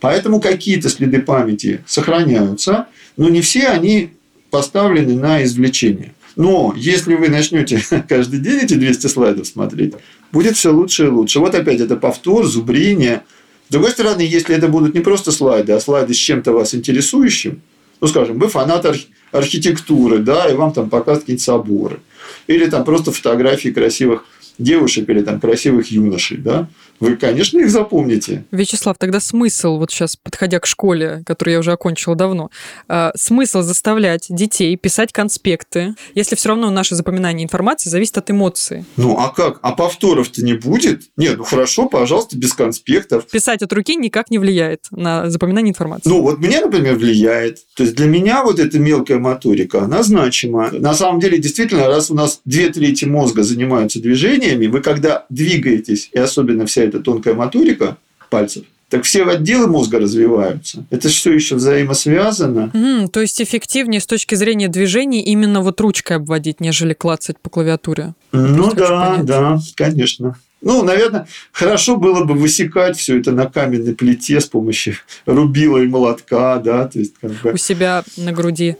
Поэтому 0.00 0.40
какие-то 0.40 0.88
следы 0.88 1.20
памяти 1.20 1.84
сохраняются, 1.86 2.86
но 3.18 3.28
не 3.28 3.42
все 3.42 3.68
они 3.68 4.12
поставлены 4.50 5.14
на 5.14 5.44
извлечение. 5.44 6.14
Но 6.36 6.72
если 6.74 7.14
вы 7.14 7.28
начнете 7.28 7.84
каждый 8.08 8.40
день 8.40 8.60
эти 8.62 8.74
200 8.74 9.08
слайдов 9.08 9.46
смотреть, 9.46 9.92
будет 10.32 10.56
все 10.56 10.72
лучше 10.72 11.04
и 11.04 11.08
лучше. 11.08 11.38
Вот 11.38 11.54
опять 11.54 11.80
это 11.80 11.96
повтор, 11.96 12.46
зубрение. 12.46 13.24
С 13.68 13.72
другой 13.72 13.90
стороны, 13.90 14.22
если 14.22 14.56
это 14.56 14.68
будут 14.68 14.94
не 14.94 15.00
просто 15.00 15.32
слайды, 15.32 15.72
а 15.72 15.80
слайды 15.80 16.14
с 16.14 16.16
чем-то 16.16 16.52
вас 16.52 16.74
интересующим, 16.74 17.60
ну, 18.00 18.08
скажем, 18.08 18.38
вы 18.38 18.48
фанат 18.48 18.86
арх- 18.86 19.06
архитектуры, 19.32 20.20
да, 20.20 20.48
и 20.48 20.54
вам 20.54 20.72
там 20.72 20.88
показывают 20.88 21.24
какие-нибудь 21.24 21.44
соборы. 21.44 22.00
Или 22.46 22.70
там 22.70 22.84
просто 22.84 23.12
фотографии 23.12 23.68
красивых 23.68 24.24
девушек 24.58 25.08
или 25.08 25.22
там 25.22 25.40
красивых 25.40 25.90
юношей, 25.90 26.38
да, 26.38 26.68
вы, 27.00 27.16
конечно, 27.16 27.58
их 27.58 27.70
запомните. 27.70 28.44
Вячеслав, 28.50 28.96
тогда 28.98 29.20
смысл, 29.20 29.78
вот 29.78 29.90
сейчас 29.90 30.16
подходя 30.16 30.60
к 30.60 30.66
школе, 30.66 31.22
которую 31.26 31.54
я 31.54 31.60
уже 31.60 31.72
окончила 31.72 32.16
давно, 32.16 32.50
э, 32.88 33.10
смысл 33.16 33.62
заставлять 33.62 34.26
детей 34.28 34.76
писать 34.76 35.12
конспекты, 35.12 35.94
если 36.14 36.36
все 36.36 36.50
равно 36.50 36.70
наше 36.70 36.94
запоминание 36.94 37.44
информации 37.44 37.90
зависит 37.90 38.18
от 38.18 38.30
эмоций. 38.30 38.84
Ну, 38.96 39.18
а 39.18 39.28
как? 39.28 39.58
А 39.62 39.72
повторов-то 39.72 40.42
не 40.44 40.54
будет? 40.54 41.02
Нет, 41.16 41.38
ну 41.38 41.44
хорошо, 41.44 41.88
пожалуйста, 41.88 42.38
без 42.38 42.52
конспектов. 42.54 43.26
Писать 43.26 43.62
от 43.62 43.72
руки 43.72 43.94
никак 43.96 44.30
не 44.30 44.38
влияет 44.38 44.86
на 44.90 45.28
запоминание 45.30 45.70
информации. 45.70 46.08
Ну, 46.08 46.22
вот 46.22 46.38
мне, 46.38 46.60
например, 46.60 46.96
влияет. 46.96 47.58
То 47.74 47.82
есть 47.82 47.94
для 47.94 48.06
меня 48.06 48.42
вот 48.42 48.58
эта 48.58 48.78
мелкая 48.78 49.18
моторика, 49.18 49.82
она 49.82 50.02
значима. 50.02 50.70
На 50.72 50.94
самом 50.94 51.20
деле, 51.20 51.38
действительно, 51.38 51.86
раз 51.86 52.10
у 52.10 52.14
нас 52.14 52.40
две 52.44 52.70
трети 52.70 53.04
мозга 53.04 53.42
занимаются 53.42 54.00
движениями, 54.46 54.66
вы 54.66 54.80
когда 54.80 55.24
двигаетесь, 55.28 56.10
и 56.12 56.18
особенно 56.18 56.66
вся 56.66 56.82
эта 56.82 57.00
тонкая 57.00 57.34
моторика 57.34 57.96
пальцев, 58.30 58.64
так 58.88 59.02
все 59.02 59.24
отделы 59.24 59.66
мозга 59.66 59.98
развиваются. 59.98 60.84
Это 60.90 61.08
все 61.08 61.32
еще 61.32 61.56
взаимосвязано. 61.56 62.70
М, 62.72 63.08
то 63.08 63.20
есть 63.20 63.42
эффективнее 63.42 64.00
с 64.00 64.06
точки 64.06 64.36
зрения 64.36 64.68
движений 64.68 65.22
именно 65.22 65.60
вот 65.60 65.80
ручкой 65.80 66.18
обводить, 66.18 66.60
нежели 66.60 66.94
клацать 66.94 67.40
по 67.40 67.50
клавиатуре. 67.50 68.14
Ну 68.30 68.70
Просто 68.70 68.76
да, 68.76 69.16
да, 69.22 69.58
конечно. 69.74 70.36
Ну, 70.62 70.82
наверное, 70.82 71.28
хорошо 71.52 71.96
было 71.96 72.24
бы 72.24 72.34
высекать 72.34 72.96
все 72.96 73.18
это 73.18 73.30
на 73.30 73.46
каменной 73.46 73.94
плите 73.94 74.40
с 74.40 74.46
помощью 74.46 74.94
рубила 75.26 75.78
и 75.78 75.86
молотка, 75.86 76.58
да, 76.58 76.88
то 76.88 76.98
есть 76.98 77.14
как 77.20 77.30
бы 77.32 77.52
У 77.52 77.56
себя 77.56 78.04
на 78.16 78.32
груди. 78.32 78.76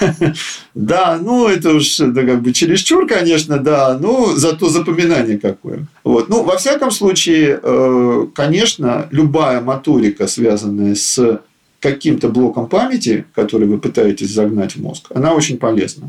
Да, 0.74 1.18
ну 1.20 1.48
это 1.48 1.72
уж 1.74 1.98
это 1.98 2.24
как 2.24 2.42
бы 2.42 2.52
чересчур, 2.52 3.06
конечно, 3.06 3.58
да, 3.58 3.98
но 3.98 4.36
зато 4.36 4.68
запоминание 4.68 5.36
какое. 5.36 5.86
Вот. 6.04 6.28
Ну, 6.28 6.44
во 6.44 6.56
всяком 6.56 6.92
случае, 6.92 7.58
э, 7.60 8.26
конечно, 8.34 9.08
любая 9.10 9.60
моторика, 9.60 10.28
связанная 10.28 10.94
с 10.94 11.40
каким-то 11.80 12.28
блоком 12.28 12.68
памяти, 12.68 13.24
который 13.34 13.66
вы 13.66 13.78
пытаетесь 13.78 14.30
загнать 14.30 14.76
в 14.76 14.80
мозг, 14.80 15.06
она 15.12 15.34
очень 15.34 15.58
полезна. 15.58 16.08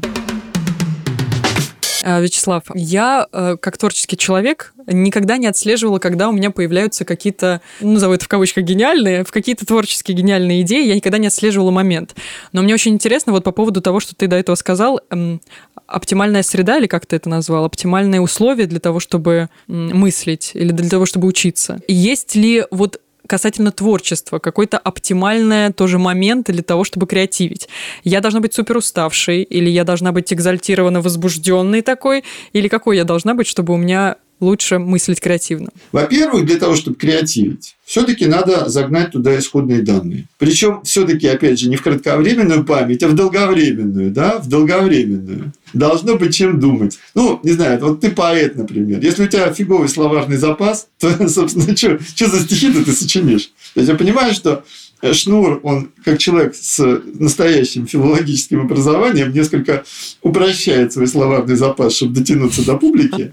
А, 2.03 2.19
Вячеслав, 2.19 2.63
я, 2.73 3.27
э, 3.31 3.57
как 3.59 3.77
творческий 3.77 4.17
человек, 4.17 4.73
никогда 4.87 5.37
не 5.37 5.47
отслеживала, 5.47 5.99
когда 5.99 6.29
у 6.29 6.31
меня 6.31 6.49
появляются 6.49 7.05
какие-то, 7.05 7.61
ну, 7.79 7.93
назову 7.93 8.13
это 8.13 8.25
в 8.25 8.27
кавычках, 8.27 8.63
гениальные, 8.63 9.23
в 9.23 9.31
какие-то 9.31 9.65
творческие 9.65 10.17
гениальные 10.17 10.61
идеи, 10.61 10.87
я 10.87 10.95
никогда 10.95 11.17
не 11.17 11.27
отслеживала 11.27 11.71
момент. 11.71 12.15
Но 12.53 12.61
мне 12.61 12.73
очень 12.73 12.93
интересно 12.93 13.31
вот 13.33 13.43
по 13.43 13.51
поводу 13.51 13.81
того, 13.81 13.99
что 13.99 14.15
ты 14.15 14.27
до 14.27 14.35
этого 14.35 14.55
сказал, 14.55 15.01
эм, 15.09 15.41
оптимальная 15.85 16.43
среда, 16.43 16.77
или 16.77 16.87
как 16.87 17.05
ты 17.05 17.17
это 17.17 17.29
назвал, 17.29 17.65
оптимальные 17.65 18.21
условия 18.21 18.65
для 18.65 18.79
того, 18.79 18.99
чтобы 18.99 19.49
мыслить 19.67 20.51
или 20.53 20.71
для 20.71 20.89
того, 20.89 21.05
чтобы 21.05 21.27
учиться. 21.27 21.79
Есть 21.87 22.35
ли 22.35 22.65
вот 22.71 22.99
касательно 23.31 23.71
творчества, 23.71 24.39
какой-то 24.39 24.77
оптимальный 24.77 25.71
тоже 25.71 25.97
момент 25.97 26.47
для 26.47 26.63
того, 26.63 26.83
чтобы 26.83 27.07
креативить. 27.07 27.69
Я 28.03 28.19
должна 28.19 28.41
быть 28.41 28.53
супер 28.53 28.75
уставшей, 28.75 29.43
или 29.43 29.69
я 29.69 29.85
должна 29.85 30.11
быть 30.11 30.33
экзальтированно 30.33 30.99
возбужденной 30.99 31.81
такой, 31.81 32.25
или 32.51 32.67
какой 32.67 32.97
я 32.97 33.05
должна 33.05 33.33
быть, 33.33 33.47
чтобы 33.47 33.73
у 33.73 33.77
меня 33.77 34.17
лучше 34.41 34.79
мыслить 34.79 35.21
креативно. 35.21 35.69
Во-первых, 35.91 36.45
для 36.45 36.57
того, 36.57 36.75
чтобы 36.75 36.97
креативить, 36.97 37.77
все-таки 37.85 38.25
надо 38.25 38.67
загнать 38.67 39.11
туда 39.11 39.37
исходные 39.37 39.81
данные. 39.81 40.27
Причем 40.37 40.81
все-таки, 40.83 41.27
опять 41.27 41.59
же, 41.59 41.69
не 41.69 41.77
в 41.77 41.83
кратковременную 41.83 42.65
память, 42.65 43.03
а 43.03 43.07
в 43.07 43.13
долговременную, 43.13 44.11
да, 44.11 44.39
в 44.39 44.49
долговременную. 44.49 45.53
Должно 45.73 46.17
быть 46.17 46.35
чем 46.35 46.59
думать. 46.59 46.97
Ну, 47.15 47.39
не 47.43 47.51
знаю, 47.51 47.79
вот 47.79 48.01
ты 48.01 48.11
поэт, 48.11 48.55
например. 48.57 48.99
Если 49.01 49.23
у 49.23 49.27
тебя 49.27 49.53
фиговый 49.53 49.87
словарный 49.87 50.37
запас, 50.37 50.87
то, 50.99 51.27
собственно, 51.29 51.77
что 51.77 52.27
за 52.27 52.39
стихи 52.41 52.73
ты 52.73 52.91
сочинишь? 52.91 53.51
То 53.73 53.79
есть 53.79 53.89
я 53.89 53.95
понимаю, 53.95 54.33
что 54.33 54.65
Шнур, 55.13 55.59
он 55.63 55.89
как 56.03 56.19
человек 56.19 56.55
с 56.55 57.01
настоящим 57.15 57.87
филологическим 57.87 58.61
образованием 58.61 59.33
несколько 59.33 59.83
упрощает 60.21 60.93
свой 60.93 61.07
словарный 61.07 61.55
запас, 61.55 61.95
чтобы 61.95 62.15
дотянуться 62.15 62.65
до 62.65 62.77
публики. 62.77 63.31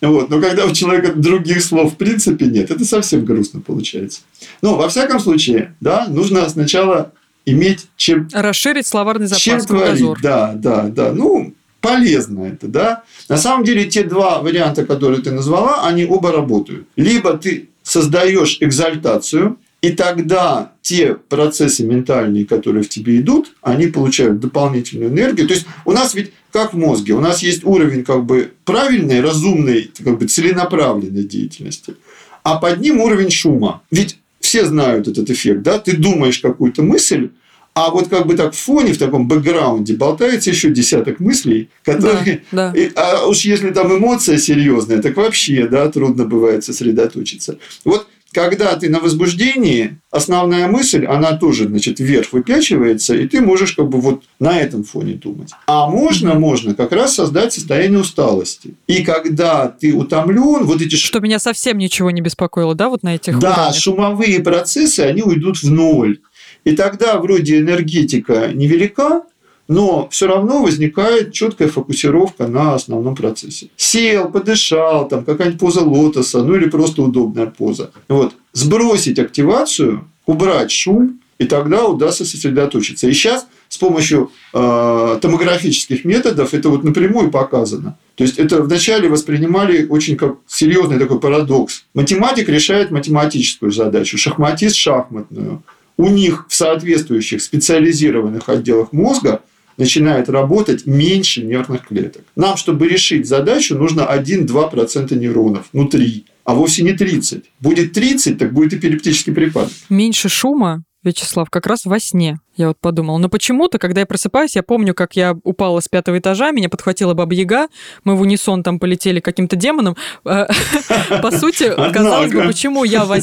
Вот. 0.00 0.30
Но 0.30 0.40
когда 0.40 0.66
у 0.66 0.72
человека 0.72 1.12
других 1.14 1.62
слов 1.62 1.94
в 1.94 1.96
принципе 1.96 2.46
нет, 2.46 2.70
это 2.70 2.84
совсем 2.84 3.24
грустно 3.24 3.60
получается. 3.60 4.20
Но, 4.62 4.76
во 4.76 4.88
всяком 4.88 5.20
случае, 5.20 5.74
да, 5.80 6.06
нужно 6.08 6.48
сначала 6.48 7.12
иметь 7.44 7.86
чем... 7.96 8.28
Расширить 8.32 8.86
словарный 8.86 9.26
запас, 9.26 9.42
чем 9.42 9.60
творить. 9.60 10.04
Да, 10.22 10.52
да, 10.54 10.82
да. 10.84 11.12
Ну, 11.12 11.54
полезно 11.80 12.44
это, 12.44 12.68
да. 12.68 13.04
На 13.28 13.36
самом 13.36 13.64
деле, 13.64 13.84
те 13.84 14.02
два 14.02 14.40
варианта, 14.40 14.84
которые 14.84 15.22
ты 15.22 15.30
назвала, 15.30 15.86
они 15.86 16.04
оба 16.04 16.32
работают. 16.32 16.86
Либо 16.96 17.36
ты 17.38 17.70
создаешь 17.82 18.58
экзальтацию, 18.60 19.58
и 19.82 19.90
тогда 19.90 20.72
те 20.82 21.14
процессы 21.14 21.84
ментальные, 21.84 22.46
которые 22.46 22.82
в 22.82 22.88
тебе 22.88 23.20
идут, 23.20 23.52
они 23.60 23.86
получают 23.86 24.40
дополнительную 24.40 25.10
энергию. 25.10 25.46
То 25.46 25.54
есть 25.54 25.66
у 25.84 25.92
нас 25.92 26.14
ведь 26.14 26.32
как 26.52 26.72
в 26.72 26.76
мозге, 26.76 27.12
у 27.12 27.20
нас 27.20 27.42
есть 27.42 27.64
уровень 27.64 28.02
как 28.02 28.24
бы 28.24 28.52
правильной, 28.64 29.20
разумной, 29.20 29.90
как 30.02 30.18
бы 30.18 30.26
целенаправленной 30.26 31.24
деятельности, 31.24 31.96
а 32.42 32.56
под 32.56 32.80
ним 32.80 33.00
уровень 33.00 33.30
шума. 33.30 33.82
Ведь 33.90 34.18
все 34.40 34.64
знают 34.64 35.08
этот 35.08 35.28
эффект, 35.28 35.62
да? 35.62 35.78
Ты 35.78 35.96
думаешь 35.96 36.38
какую-то 36.38 36.82
мысль, 36.82 37.30
а 37.74 37.90
вот 37.90 38.08
как 38.08 38.26
бы 38.26 38.36
так 38.36 38.54
в 38.54 38.58
фоне, 38.58 38.94
в 38.94 38.98
таком 38.98 39.28
бэкграунде 39.28 39.96
болтается 39.96 40.48
еще 40.48 40.70
десяток 40.70 41.20
мыслей, 41.20 41.68
которые... 41.84 42.42
Да, 42.50 42.72
да. 42.72 42.90
А 42.94 43.26
уж 43.26 43.40
если 43.40 43.70
там 43.70 43.94
эмоция 43.94 44.38
серьезная, 44.38 45.02
так 45.02 45.16
вообще, 45.18 45.66
да, 45.68 45.90
трудно 45.90 46.24
бывает 46.24 46.64
сосредоточиться. 46.64 47.58
Вот 47.84 48.08
когда 48.36 48.76
ты 48.76 48.90
на 48.90 49.00
возбуждении, 49.00 49.96
основная 50.10 50.68
мысль, 50.68 51.06
она 51.06 51.38
тоже, 51.38 51.66
значит, 51.68 52.00
вверх 52.00 52.34
выпячивается, 52.34 53.16
и 53.16 53.26
ты 53.26 53.40
можешь 53.40 53.72
как 53.72 53.88
бы 53.88 53.98
вот 53.98 54.24
на 54.38 54.60
этом 54.60 54.84
фоне 54.84 55.14
думать. 55.14 55.52
А 55.66 55.88
можно, 55.88 56.34
можно 56.34 56.74
как 56.74 56.92
раз 56.92 57.14
создать 57.14 57.54
состояние 57.54 57.98
усталости. 58.00 58.74
И 58.86 59.02
когда 59.02 59.68
ты 59.68 59.94
утомлен, 59.94 60.64
вот 60.64 60.82
эти... 60.82 60.96
Что 60.96 61.20
меня 61.20 61.38
совсем 61.38 61.78
ничего 61.78 62.10
не 62.10 62.20
беспокоило, 62.20 62.74
да, 62.74 62.90
вот 62.90 63.02
на 63.02 63.14
этих 63.14 63.38
Да, 63.38 63.52
уровнях? 63.54 63.74
шумовые 63.82 64.40
процессы, 64.40 65.00
они 65.00 65.22
уйдут 65.22 65.62
в 65.62 65.70
ноль. 65.70 66.18
И 66.64 66.76
тогда 66.76 67.18
вроде 67.18 67.60
энергетика 67.60 68.50
невелика, 68.52 69.22
но 69.68 70.08
все 70.10 70.26
равно 70.26 70.62
возникает 70.62 71.32
четкая 71.32 71.68
фокусировка 71.68 72.46
на 72.46 72.74
основном 72.74 73.14
процессе. 73.16 73.68
Сел, 73.76 74.30
подышал, 74.30 75.08
там 75.08 75.24
какая-нибудь 75.24 75.60
поза 75.60 75.80
лотоса, 75.82 76.42
ну 76.42 76.54
или 76.54 76.68
просто 76.68 77.02
удобная 77.02 77.46
поза. 77.46 77.90
Вот. 78.08 78.34
Сбросить 78.52 79.18
активацию, 79.18 80.08
убрать 80.26 80.70
шум, 80.70 81.20
и 81.38 81.44
тогда 81.44 81.84
удастся 81.84 82.24
сосредоточиться. 82.24 83.08
И 83.08 83.12
сейчас 83.12 83.46
с 83.68 83.78
помощью 83.78 84.30
э, 84.54 85.18
томографических 85.20 86.04
методов 86.04 86.54
это 86.54 86.68
вот 86.70 86.84
напрямую 86.84 87.30
показано. 87.30 87.98
То 88.14 88.24
есть 88.24 88.38
это 88.38 88.62
вначале 88.62 89.08
воспринимали 89.08 89.86
очень 89.86 90.16
как 90.16 90.36
серьезный 90.46 90.98
такой 90.98 91.20
парадокс. 91.20 91.84
Математик 91.94 92.48
решает 92.48 92.90
математическую 92.90 93.72
задачу, 93.72 94.16
шахматист 94.16 94.76
шахматную. 94.76 95.62
У 95.98 96.08
них 96.08 96.46
в 96.48 96.54
соответствующих 96.54 97.42
специализированных 97.42 98.48
отделах 98.48 98.92
мозга 98.92 99.42
начинает 99.76 100.28
работать 100.28 100.86
меньше 100.86 101.42
нервных 101.42 101.86
клеток. 101.88 102.22
Нам, 102.36 102.56
чтобы 102.56 102.88
решить 102.88 103.26
задачу, 103.26 103.76
нужно 103.76 104.02
1-2% 104.02 105.14
нейронов, 105.14 105.66
ну 105.72 105.88
3, 105.88 106.24
а 106.44 106.54
вовсе 106.54 106.82
не 106.82 106.92
30. 106.92 107.44
Будет 107.60 107.92
30, 107.92 108.38
так 108.38 108.52
будет 108.52 108.74
эпилептический 108.74 109.32
припадок. 109.32 109.72
Меньше 109.88 110.28
шума, 110.28 110.84
Вячеслав, 111.06 111.48
как 111.50 111.66
раз 111.66 111.84
во 111.84 111.98
сне. 111.98 112.38
Я 112.56 112.68
вот 112.68 112.78
подумала. 112.80 113.18
Но 113.18 113.28
почему-то, 113.28 113.78
когда 113.78 114.00
я 114.00 114.06
просыпаюсь, 114.06 114.56
я 114.56 114.62
помню, 114.62 114.94
как 114.94 115.14
я 115.14 115.36
упала 115.44 115.80
с 115.80 115.88
пятого 115.88 116.18
этажа, 116.18 116.52
меня 116.52 116.70
подхватила 116.70 117.12
Баба 117.12 117.34
Яга, 117.34 117.68
мы 118.04 118.16
в 118.16 118.22
унисон 118.22 118.62
там 118.62 118.78
полетели 118.78 119.20
каким-то 119.20 119.56
демоном. 119.56 119.96
Э, 120.24 120.46
по 121.22 121.30
сути, 121.30 121.70
казалось 121.92 122.32
бы, 122.32 122.42
почему 122.46 122.84
я 122.84 123.04
во 123.04 123.18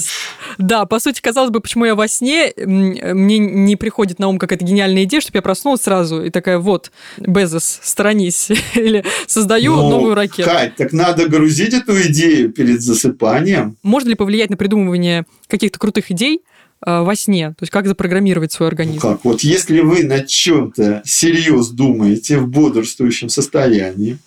Да, 0.60 0.86
по 0.86 1.00
сути, 1.00 1.20
казалось 1.20 1.50
бы, 1.50 1.62
почему 1.62 1.86
я 1.86 1.96
во 1.96 2.08
сне, 2.08 2.54
мне 2.56 3.40
не 3.40 3.76
приходит 3.76 4.20
на 4.20 4.28
ум 4.28 4.38
какая-то 4.38 4.66
гениальная 4.66 5.06
идея, 5.06 5.22
чтобы 5.22 5.40
я 5.40 5.42
проснулась 5.42 5.82
сразу 5.82 6.24
и 6.24 6.30
такая, 6.30 6.60
вот, 6.60 6.92
Безос, 7.18 7.80
сторонись, 7.82 8.52
или 8.76 9.04
создаю 9.26 9.76
ну, 9.76 9.90
новую 9.90 10.16
ракету. 10.16 10.50
Кать, 10.50 10.76
так 10.76 10.94
надо 10.94 11.28
грузить 11.28 11.74
эту 11.74 12.00
идею 12.04 12.52
перед 12.52 12.82
засыпанием. 12.82 13.78
Можно 13.82 14.10
ли 14.10 14.16
повлиять 14.16 14.52
на 14.52 14.58
придумывание 14.58 15.26
каких-то 15.48 15.80
крутых 15.80 16.12
идей, 16.12 16.42
во 16.86 17.16
сне? 17.16 17.50
То 17.50 17.64
есть 17.64 17.72
как 17.72 17.88
запрограммировать 17.88 18.52
свой 18.52 18.70
организм? 18.70 19.00
Ну 19.04 19.12
как? 19.12 19.26
Вот 19.26 19.42
если 19.42 19.82
вы 19.82 20.04
над 20.04 20.28
чем-то 20.28 21.02
серьезно 21.06 21.76
думаете 21.76 22.38
в 22.38 22.48
бодрствующем 22.48 23.30
состоянии, 23.30 24.18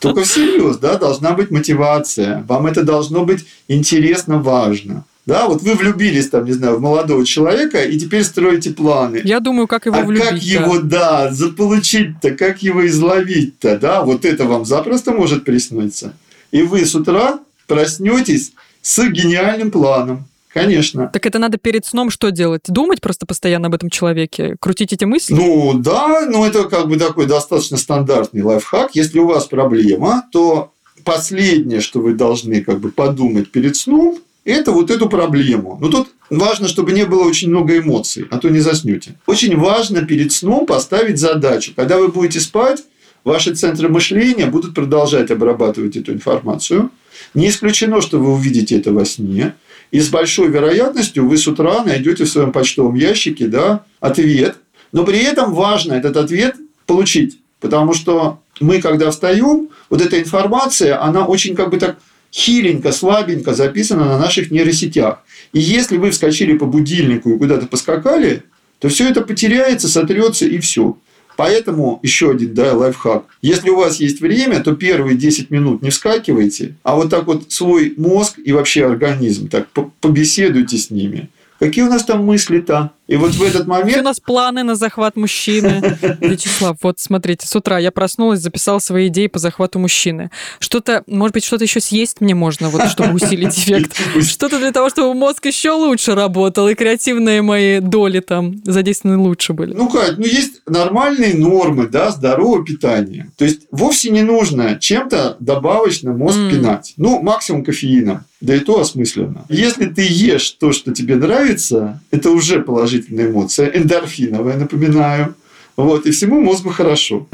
только 0.00 0.22
всерьез, 0.22 0.78
да, 0.78 0.98
должна 0.98 1.32
быть 1.32 1.50
мотивация. 1.50 2.44
Вам 2.48 2.66
это 2.66 2.82
должно 2.82 3.24
быть 3.24 3.44
интересно, 3.68 4.38
важно. 4.38 5.04
Да, 5.24 5.46
вот 5.46 5.62
вы 5.62 5.74
влюбились 5.74 6.30
там, 6.30 6.44
не 6.44 6.52
знаю, 6.52 6.78
в 6.78 6.80
молодого 6.80 7.24
человека 7.24 7.84
и 7.84 7.96
теперь 7.96 8.24
строите 8.24 8.70
планы. 8.70 9.20
Я 9.22 9.38
думаю, 9.38 9.68
как 9.68 9.86
его 9.86 9.96
а 9.96 10.02
влюбить. 10.02 10.28
как 10.28 10.42
его, 10.42 10.80
да, 10.80 11.30
заполучить-то, 11.30 12.32
как 12.32 12.62
его 12.62 12.84
изловить-то, 12.88 13.78
да, 13.78 14.02
вот 14.02 14.24
это 14.24 14.46
вам 14.46 14.64
запросто 14.64 15.12
может 15.12 15.44
присниться. 15.44 16.14
И 16.50 16.62
вы 16.62 16.84
с 16.84 16.96
утра 16.96 17.38
проснетесь 17.68 18.52
с 18.82 19.00
гениальным 19.08 19.70
планом. 19.70 20.26
Конечно. 20.52 21.08
Так 21.12 21.24
это 21.26 21.38
надо 21.38 21.56
перед 21.58 21.86
сном 21.86 22.10
что 22.10 22.30
делать? 22.30 22.62
Думать 22.68 23.00
просто 23.00 23.26
постоянно 23.26 23.68
об 23.68 23.74
этом 23.74 23.90
человеке? 23.90 24.56
Крутить 24.60 24.92
эти 24.92 25.04
мысли? 25.04 25.34
Ну, 25.34 25.74
да, 25.74 26.26
но 26.28 26.46
это 26.46 26.64
как 26.64 26.88
бы 26.88 26.96
такой 26.96 27.26
достаточно 27.26 27.76
стандартный 27.76 28.42
лайфхак. 28.42 28.94
Если 28.94 29.18
у 29.18 29.26
вас 29.26 29.46
проблема, 29.46 30.24
то 30.30 30.72
последнее, 31.04 31.80
что 31.80 32.00
вы 32.00 32.14
должны 32.14 32.60
как 32.60 32.80
бы 32.80 32.90
подумать 32.90 33.50
перед 33.50 33.76
сном, 33.76 34.18
это 34.44 34.72
вот 34.72 34.90
эту 34.90 35.08
проблему. 35.08 35.78
Но 35.80 35.88
тут 35.88 36.08
важно, 36.28 36.68
чтобы 36.68 36.92
не 36.92 37.06
было 37.06 37.24
очень 37.24 37.48
много 37.48 37.78
эмоций, 37.78 38.26
а 38.30 38.38
то 38.38 38.48
не 38.48 38.60
заснете. 38.60 39.14
Очень 39.26 39.56
важно 39.56 40.04
перед 40.04 40.32
сном 40.32 40.66
поставить 40.66 41.18
задачу. 41.18 41.72
Когда 41.74 41.96
вы 41.96 42.08
будете 42.08 42.40
спать, 42.40 42.82
ваши 43.24 43.54
центры 43.54 43.88
мышления 43.88 44.46
будут 44.46 44.74
продолжать 44.74 45.30
обрабатывать 45.30 45.96
эту 45.96 46.12
информацию. 46.12 46.90
Не 47.34 47.48
исключено, 47.48 48.00
что 48.00 48.18
вы 48.18 48.32
увидите 48.32 48.78
это 48.78 48.92
во 48.92 49.04
сне. 49.04 49.54
И 49.90 50.00
с 50.00 50.08
большой 50.08 50.48
вероятностью 50.48 51.28
вы 51.28 51.36
с 51.36 51.46
утра 51.46 51.84
найдете 51.84 52.24
в 52.24 52.28
своем 52.28 52.52
почтовом 52.52 52.94
ящике 52.94 53.46
да, 53.46 53.84
ответ. 54.00 54.56
Но 54.92 55.04
при 55.04 55.18
этом 55.18 55.54
важно 55.54 55.94
этот 55.94 56.16
ответ 56.16 56.56
получить. 56.86 57.38
Потому 57.60 57.94
что 57.94 58.40
мы, 58.60 58.80
когда 58.80 59.10
встаем, 59.10 59.68
вот 59.88 60.00
эта 60.00 60.20
информация, 60.20 61.02
она 61.02 61.26
очень 61.26 61.54
как 61.54 61.70
бы 61.70 61.78
так 61.78 61.98
хиленько, 62.32 62.92
слабенько 62.92 63.54
записана 63.54 64.06
на 64.06 64.18
наших 64.18 64.50
нейросетях. 64.50 65.22
И 65.52 65.60
если 65.60 65.98
вы 65.98 66.10
вскочили 66.10 66.56
по 66.56 66.66
будильнику 66.66 67.30
и 67.30 67.38
куда-то 67.38 67.66
поскакали, 67.66 68.44
то 68.78 68.88
все 68.88 69.08
это 69.08 69.20
потеряется, 69.20 69.88
сотрется 69.88 70.46
и 70.46 70.58
все. 70.58 70.96
Поэтому 71.36 71.98
еще 72.02 72.30
один 72.30 72.54
да, 72.54 72.74
лайфхак. 72.74 73.24
Если 73.40 73.70
у 73.70 73.76
вас 73.76 74.00
есть 74.00 74.20
время, 74.20 74.60
то 74.60 74.74
первые 74.74 75.16
10 75.16 75.50
минут 75.50 75.82
не 75.82 75.90
вскакивайте, 75.90 76.76
а 76.82 76.96
вот 76.96 77.10
так 77.10 77.26
вот 77.26 77.50
свой 77.52 77.94
мозг 77.96 78.38
и 78.44 78.52
вообще 78.52 78.86
организм 78.86 79.48
так 79.48 79.68
побеседуйте 80.00 80.76
с 80.76 80.90
ними. 80.90 81.30
Какие 81.58 81.84
у 81.84 81.88
нас 81.88 82.04
там 82.04 82.24
мысли-то? 82.24 82.90
И 83.08 83.16
вот 83.16 83.32
в 83.32 83.42
этот 83.42 83.66
момент... 83.66 83.98
у 83.98 84.02
нас 84.02 84.20
планы 84.20 84.62
на 84.62 84.74
захват 84.74 85.16
мужчины. 85.16 85.82
Вячеслав, 86.20 86.76
вот 86.82 87.00
смотрите, 87.00 87.46
с 87.46 87.56
утра 87.56 87.78
я 87.78 87.90
проснулась, 87.90 88.40
записал 88.40 88.80
свои 88.80 89.08
идеи 89.08 89.26
по 89.26 89.38
захвату 89.38 89.78
мужчины. 89.78 90.30
Что-то, 90.60 91.02
может 91.06 91.34
быть, 91.34 91.44
что-то 91.44 91.64
еще 91.64 91.80
съесть 91.80 92.20
мне 92.20 92.34
можно, 92.34 92.68
вот, 92.68 92.88
чтобы 92.88 93.14
усилить 93.14 93.58
эффект. 93.58 94.00
Что-то 94.22 94.58
для 94.58 94.70
того, 94.70 94.88
чтобы 94.88 95.14
мозг 95.14 95.44
еще 95.46 95.72
лучше 95.72 96.14
работал, 96.14 96.68
и 96.68 96.74
креативные 96.74 97.42
мои 97.42 97.80
доли 97.80 98.20
там 98.20 98.62
задействованы 98.64 99.18
лучше 99.18 99.52
были. 99.52 99.74
Ну, 99.74 99.88
Кать, 99.88 100.18
ну 100.18 100.24
есть 100.24 100.62
нормальные 100.66 101.34
нормы, 101.34 101.88
да, 101.88 102.10
здорового 102.10 102.64
питания. 102.64 103.30
То 103.36 103.44
есть 103.44 103.62
вовсе 103.70 104.10
не 104.10 104.22
нужно 104.22 104.78
чем-то 104.78 105.36
добавочно 105.40 106.12
мозг 106.12 106.38
mm. 106.38 106.50
пинать. 106.50 106.94
Ну, 106.96 107.20
максимум 107.20 107.64
кофеином. 107.64 108.24
Да 108.42 108.56
и 108.56 108.58
то 108.58 108.80
осмысленно. 108.80 109.46
Если 109.48 109.86
ты 109.86 110.04
ешь 110.04 110.50
то, 110.50 110.72
что 110.72 110.92
тебе 110.92 111.14
нравится, 111.14 112.00
это 112.10 112.30
уже 112.30 112.60
положительная 112.92 113.30
эмоция, 113.30 113.68
эндорфиновая, 113.68 114.56
напоминаю. 114.56 115.34
Вот, 115.76 116.06
и 116.06 116.10
всему 116.10 116.40
мозгу 116.40 116.70
хорошо. 116.70 117.26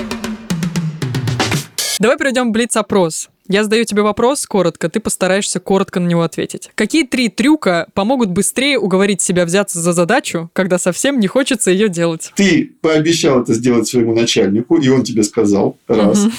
Давай 1.98 2.16
перейдем 2.16 2.50
в 2.50 2.52
блиц-опрос. 2.52 3.28
Я 3.48 3.64
задаю 3.64 3.84
тебе 3.84 4.02
вопрос 4.02 4.46
коротко, 4.46 4.88
ты 4.90 5.00
постараешься 5.00 5.58
коротко 5.58 6.00
на 6.00 6.06
него 6.06 6.22
ответить. 6.22 6.70
Какие 6.74 7.04
три 7.04 7.28
трюка 7.30 7.88
помогут 7.94 8.28
быстрее 8.28 8.78
уговорить 8.78 9.22
себя 9.22 9.46
взяться 9.46 9.80
за 9.80 9.94
задачу, 9.94 10.50
когда 10.52 10.78
совсем 10.78 11.18
не 11.18 11.26
хочется 11.26 11.70
ее 11.70 11.88
делать? 11.88 12.30
Ты 12.36 12.70
пообещал 12.82 13.42
это 13.42 13.54
сделать 13.54 13.88
своему 13.88 14.14
начальнику, 14.14 14.76
и 14.76 14.88
он 14.88 15.02
тебе 15.02 15.24
сказал, 15.24 15.78
раз. 15.88 16.26
Угу. 16.26 16.32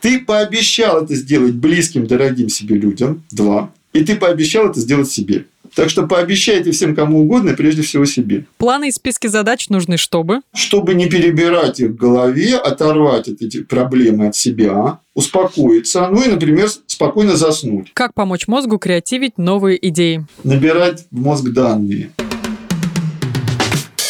Ты 0.00 0.20
пообещал 0.20 1.04
это 1.04 1.14
сделать 1.14 1.54
близким, 1.54 2.06
дорогим 2.06 2.48
себе 2.48 2.76
людям, 2.76 3.22
два. 3.30 3.70
И 3.92 4.04
ты 4.04 4.16
пообещал 4.16 4.68
это 4.68 4.80
сделать 4.80 5.10
себе. 5.10 5.46
Так 5.76 5.90
что 5.90 6.06
пообещайте 6.06 6.70
всем 6.70 6.96
кому 6.96 7.20
угодно, 7.20 7.52
прежде 7.52 7.82
всего 7.82 8.06
себе. 8.06 8.46
Планы 8.56 8.88
и 8.88 8.90
списки 8.90 9.26
задач 9.26 9.68
нужны 9.68 9.98
чтобы? 9.98 10.40
Чтобы 10.54 10.94
не 10.94 11.06
перебирать 11.06 11.80
их 11.80 11.90
в 11.90 11.96
голове, 11.96 12.56
оторвать 12.56 13.28
от 13.28 13.42
эти 13.42 13.62
проблемы 13.62 14.28
от 14.28 14.34
себя, 14.34 15.00
успокоиться, 15.12 16.08
ну 16.08 16.22
и, 16.24 16.28
например, 16.28 16.70
спокойно 16.86 17.36
заснуть. 17.36 17.90
Как 17.92 18.14
помочь 18.14 18.48
мозгу 18.48 18.78
креативить 18.78 19.36
новые 19.36 19.86
идеи? 19.88 20.24
Набирать 20.44 21.04
в 21.10 21.20
мозг 21.20 21.50
данные. 21.50 22.10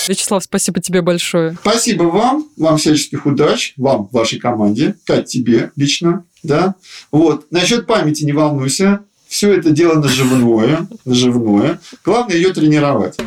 Вячеслав, 0.06 0.44
спасибо 0.44 0.80
тебе 0.80 1.02
большое. 1.02 1.56
Спасибо 1.60 2.04
вам, 2.04 2.46
вам 2.56 2.76
всяческих 2.76 3.26
удач, 3.26 3.74
вам, 3.76 4.08
вашей 4.12 4.38
команде, 4.38 4.94
Кать, 5.04 5.26
тебе 5.26 5.72
лично, 5.74 6.22
да. 6.44 6.76
Вот, 7.10 7.50
насчет 7.50 7.88
памяти 7.88 8.22
не 8.22 8.32
волнуйся, 8.32 9.00
все 9.36 9.52
это 9.52 9.68
дело 9.68 10.00
наживное, 10.00 10.88
наживное. 11.04 11.78
Главное 12.02 12.36
ее 12.36 12.54
тренировать. 12.54 13.18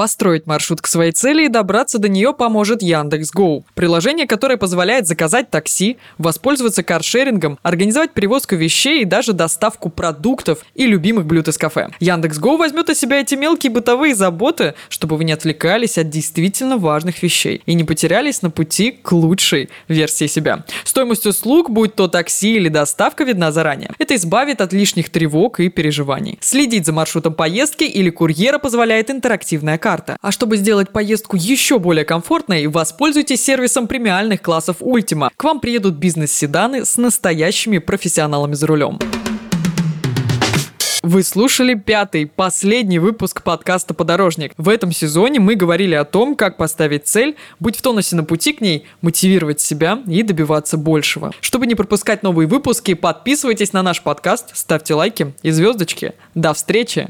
Построить 0.00 0.46
маршрут 0.46 0.80
к 0.80 0.86
своей 0.86 1.12
цели 1.12 1.44
и 1.44 1.48
добраться 1.48 1.98
до 1.98 2.08
нее 2.08 2.32
поможет 2.32 2.80
Яндекс.Гоу. 2.80 3.66
Приложение, 3.74 4.26
которое 4.26 4.56
позволяет 4.56 5.06
заказать 5.06 5.50
такси, 5.50 5.98
воспользоваться 6.16 6.82
каршерингом, 6.82 7.58
организовать 7.62 8.12
перевозку 8.12 8.56
вещей 8.56 9.02
и 9.02 9.04
даже 9.04 9.34
доставку 9.34 9.90
продуктов 9.90 10.60
и 10.74 10.86
любимых 10.86 11.26
блюд 11.26 11.48
из 11.48 11.58
кафе. 11.58 11.90
Яндекс.Гоу 12.00 12.56
возьмет 12.56 12.88
на 12.88 12.94
себя 12.94 13.20
эти 13.20 13.34
мелкие 13.34 13.70
бытовые 13.70 14.14
заботы, 14.14 14.72
чтобы 14.88 15.18
вы 15.18 15.24
не 15.24 15.32
отвлекались 15.32 15.98
от 15.98 16.08
действительно 16.08 16.78
важных 16.78 17.22
вещей 17.22 17.60
и 17.66 17.74
не 17.74 17.84
потерялись 17.84 18.40
на 18.40 18.48
пути 18.48 18.92
к 18.92 19.12
лучшей 19.12 19.68
версии 19.88 20.28
себя. 20.28 20.64
Стоимость 20.84 21.26
услуг, 21.26 21.68
будь 21.68 21.94
то 21.94 22.08
такси 22.08 22.56
или 22.56 22.70
доставка, 22.70 23.24
видна 23.24 23.52
заранее. 23.52 23.90
Это 23.98 24.14
избавит 24.14 24.62
от 24.62 24.72
лишних 24.72 25.10
тревог 25.10 25.60
и 25.60 25.68
переживаний. 25.68 26.38
Следить 26.40 26.86
за 26.86 26.94
маршрутом 26.94 27.34
поездки 27.34 27.84
или 27.84 28.08
курьера 28.08 28.56
позволяет 28.56 29.10
интерактивная 29.10 29.76
карта 29.76 29.89
карта. 29.90 30.16
А 30.20 30.30
чтобы 30.30 30.56
сделать 30.56 30.90
поездку 30.90 31.36
еще 31.36 31.80
более 31.80 32.04
комфортной, 32.04 32.68
воспользуйтесь 32.68 33.44
сервисом 33.44 33.88
премиальных 33.88 34.40
классов 34.40 34.76
Ultima. 34.80 35.30
К 35.36 35.42
вам 35.42 35.58
приедут 35.58 35.94
бизнес-седаны 35.94 36.84
с 36.84 36.96
настоящими 36.96 37.78
профессионалами 37.78 38.54
за 38.54 38.68
рулем. 38.68 39.00
Вы 41.02 41.24
слушали 41.24 41.74
пятый, 41.74 42.26
последний 42.26 43.00
выпуск 43.00 43.42
подкаста 43.42 43.92
«Подорожник». 43.92 44.52
В 44.56 44.68
этом 44.68 44.92
сезоне 44.92 45.40
мы 45.40 45.56
говорили 45.56 45.96
о 45.96 46.04
том, 46.04 46.36
как 46.36 46.56
поставить 46.56 47.08
цель, 47.08 47.34
быть 47.58 47.76
в 47.76 47.82
тонусе 47.82 48.14
на 48.14 48.22
пути 48.22 48.52
к 48.52 48.60
ней, 48.60 48.86
мотивировать 49.02 49.60
себя 49.60 49.98
и 50.06 50.22
добиваться 50.22 50.76
большего. 50.76 51.32
Чтобы 51.40 51.66
не 51.66 51.74
пропускать 51.74 52.22
новые 52.22 52.46
выпуски, 52.46 52.94
подписывайтесь 52.94 53.72
на 53.72 53.82
наш 53.82 54.02
подкаст, 54.02 54.50
ставьте 54.56 54.94
лайки 54.94 55.32
и 55.42 55.50
звездочки. 55.50 56.12
До 56.36 56.54
встречи! 56.54 57.08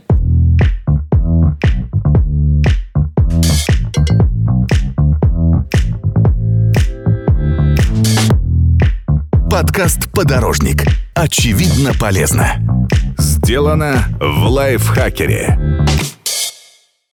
Подкаст 9.51 10.13
«Подорожник». 10.13 10.85
Очевидно 11.13 11.93
полезно. 11.99 12.89
Сделано 13.19 14.05
в 14.21 14.47
лайфхакере. 14.47 15.59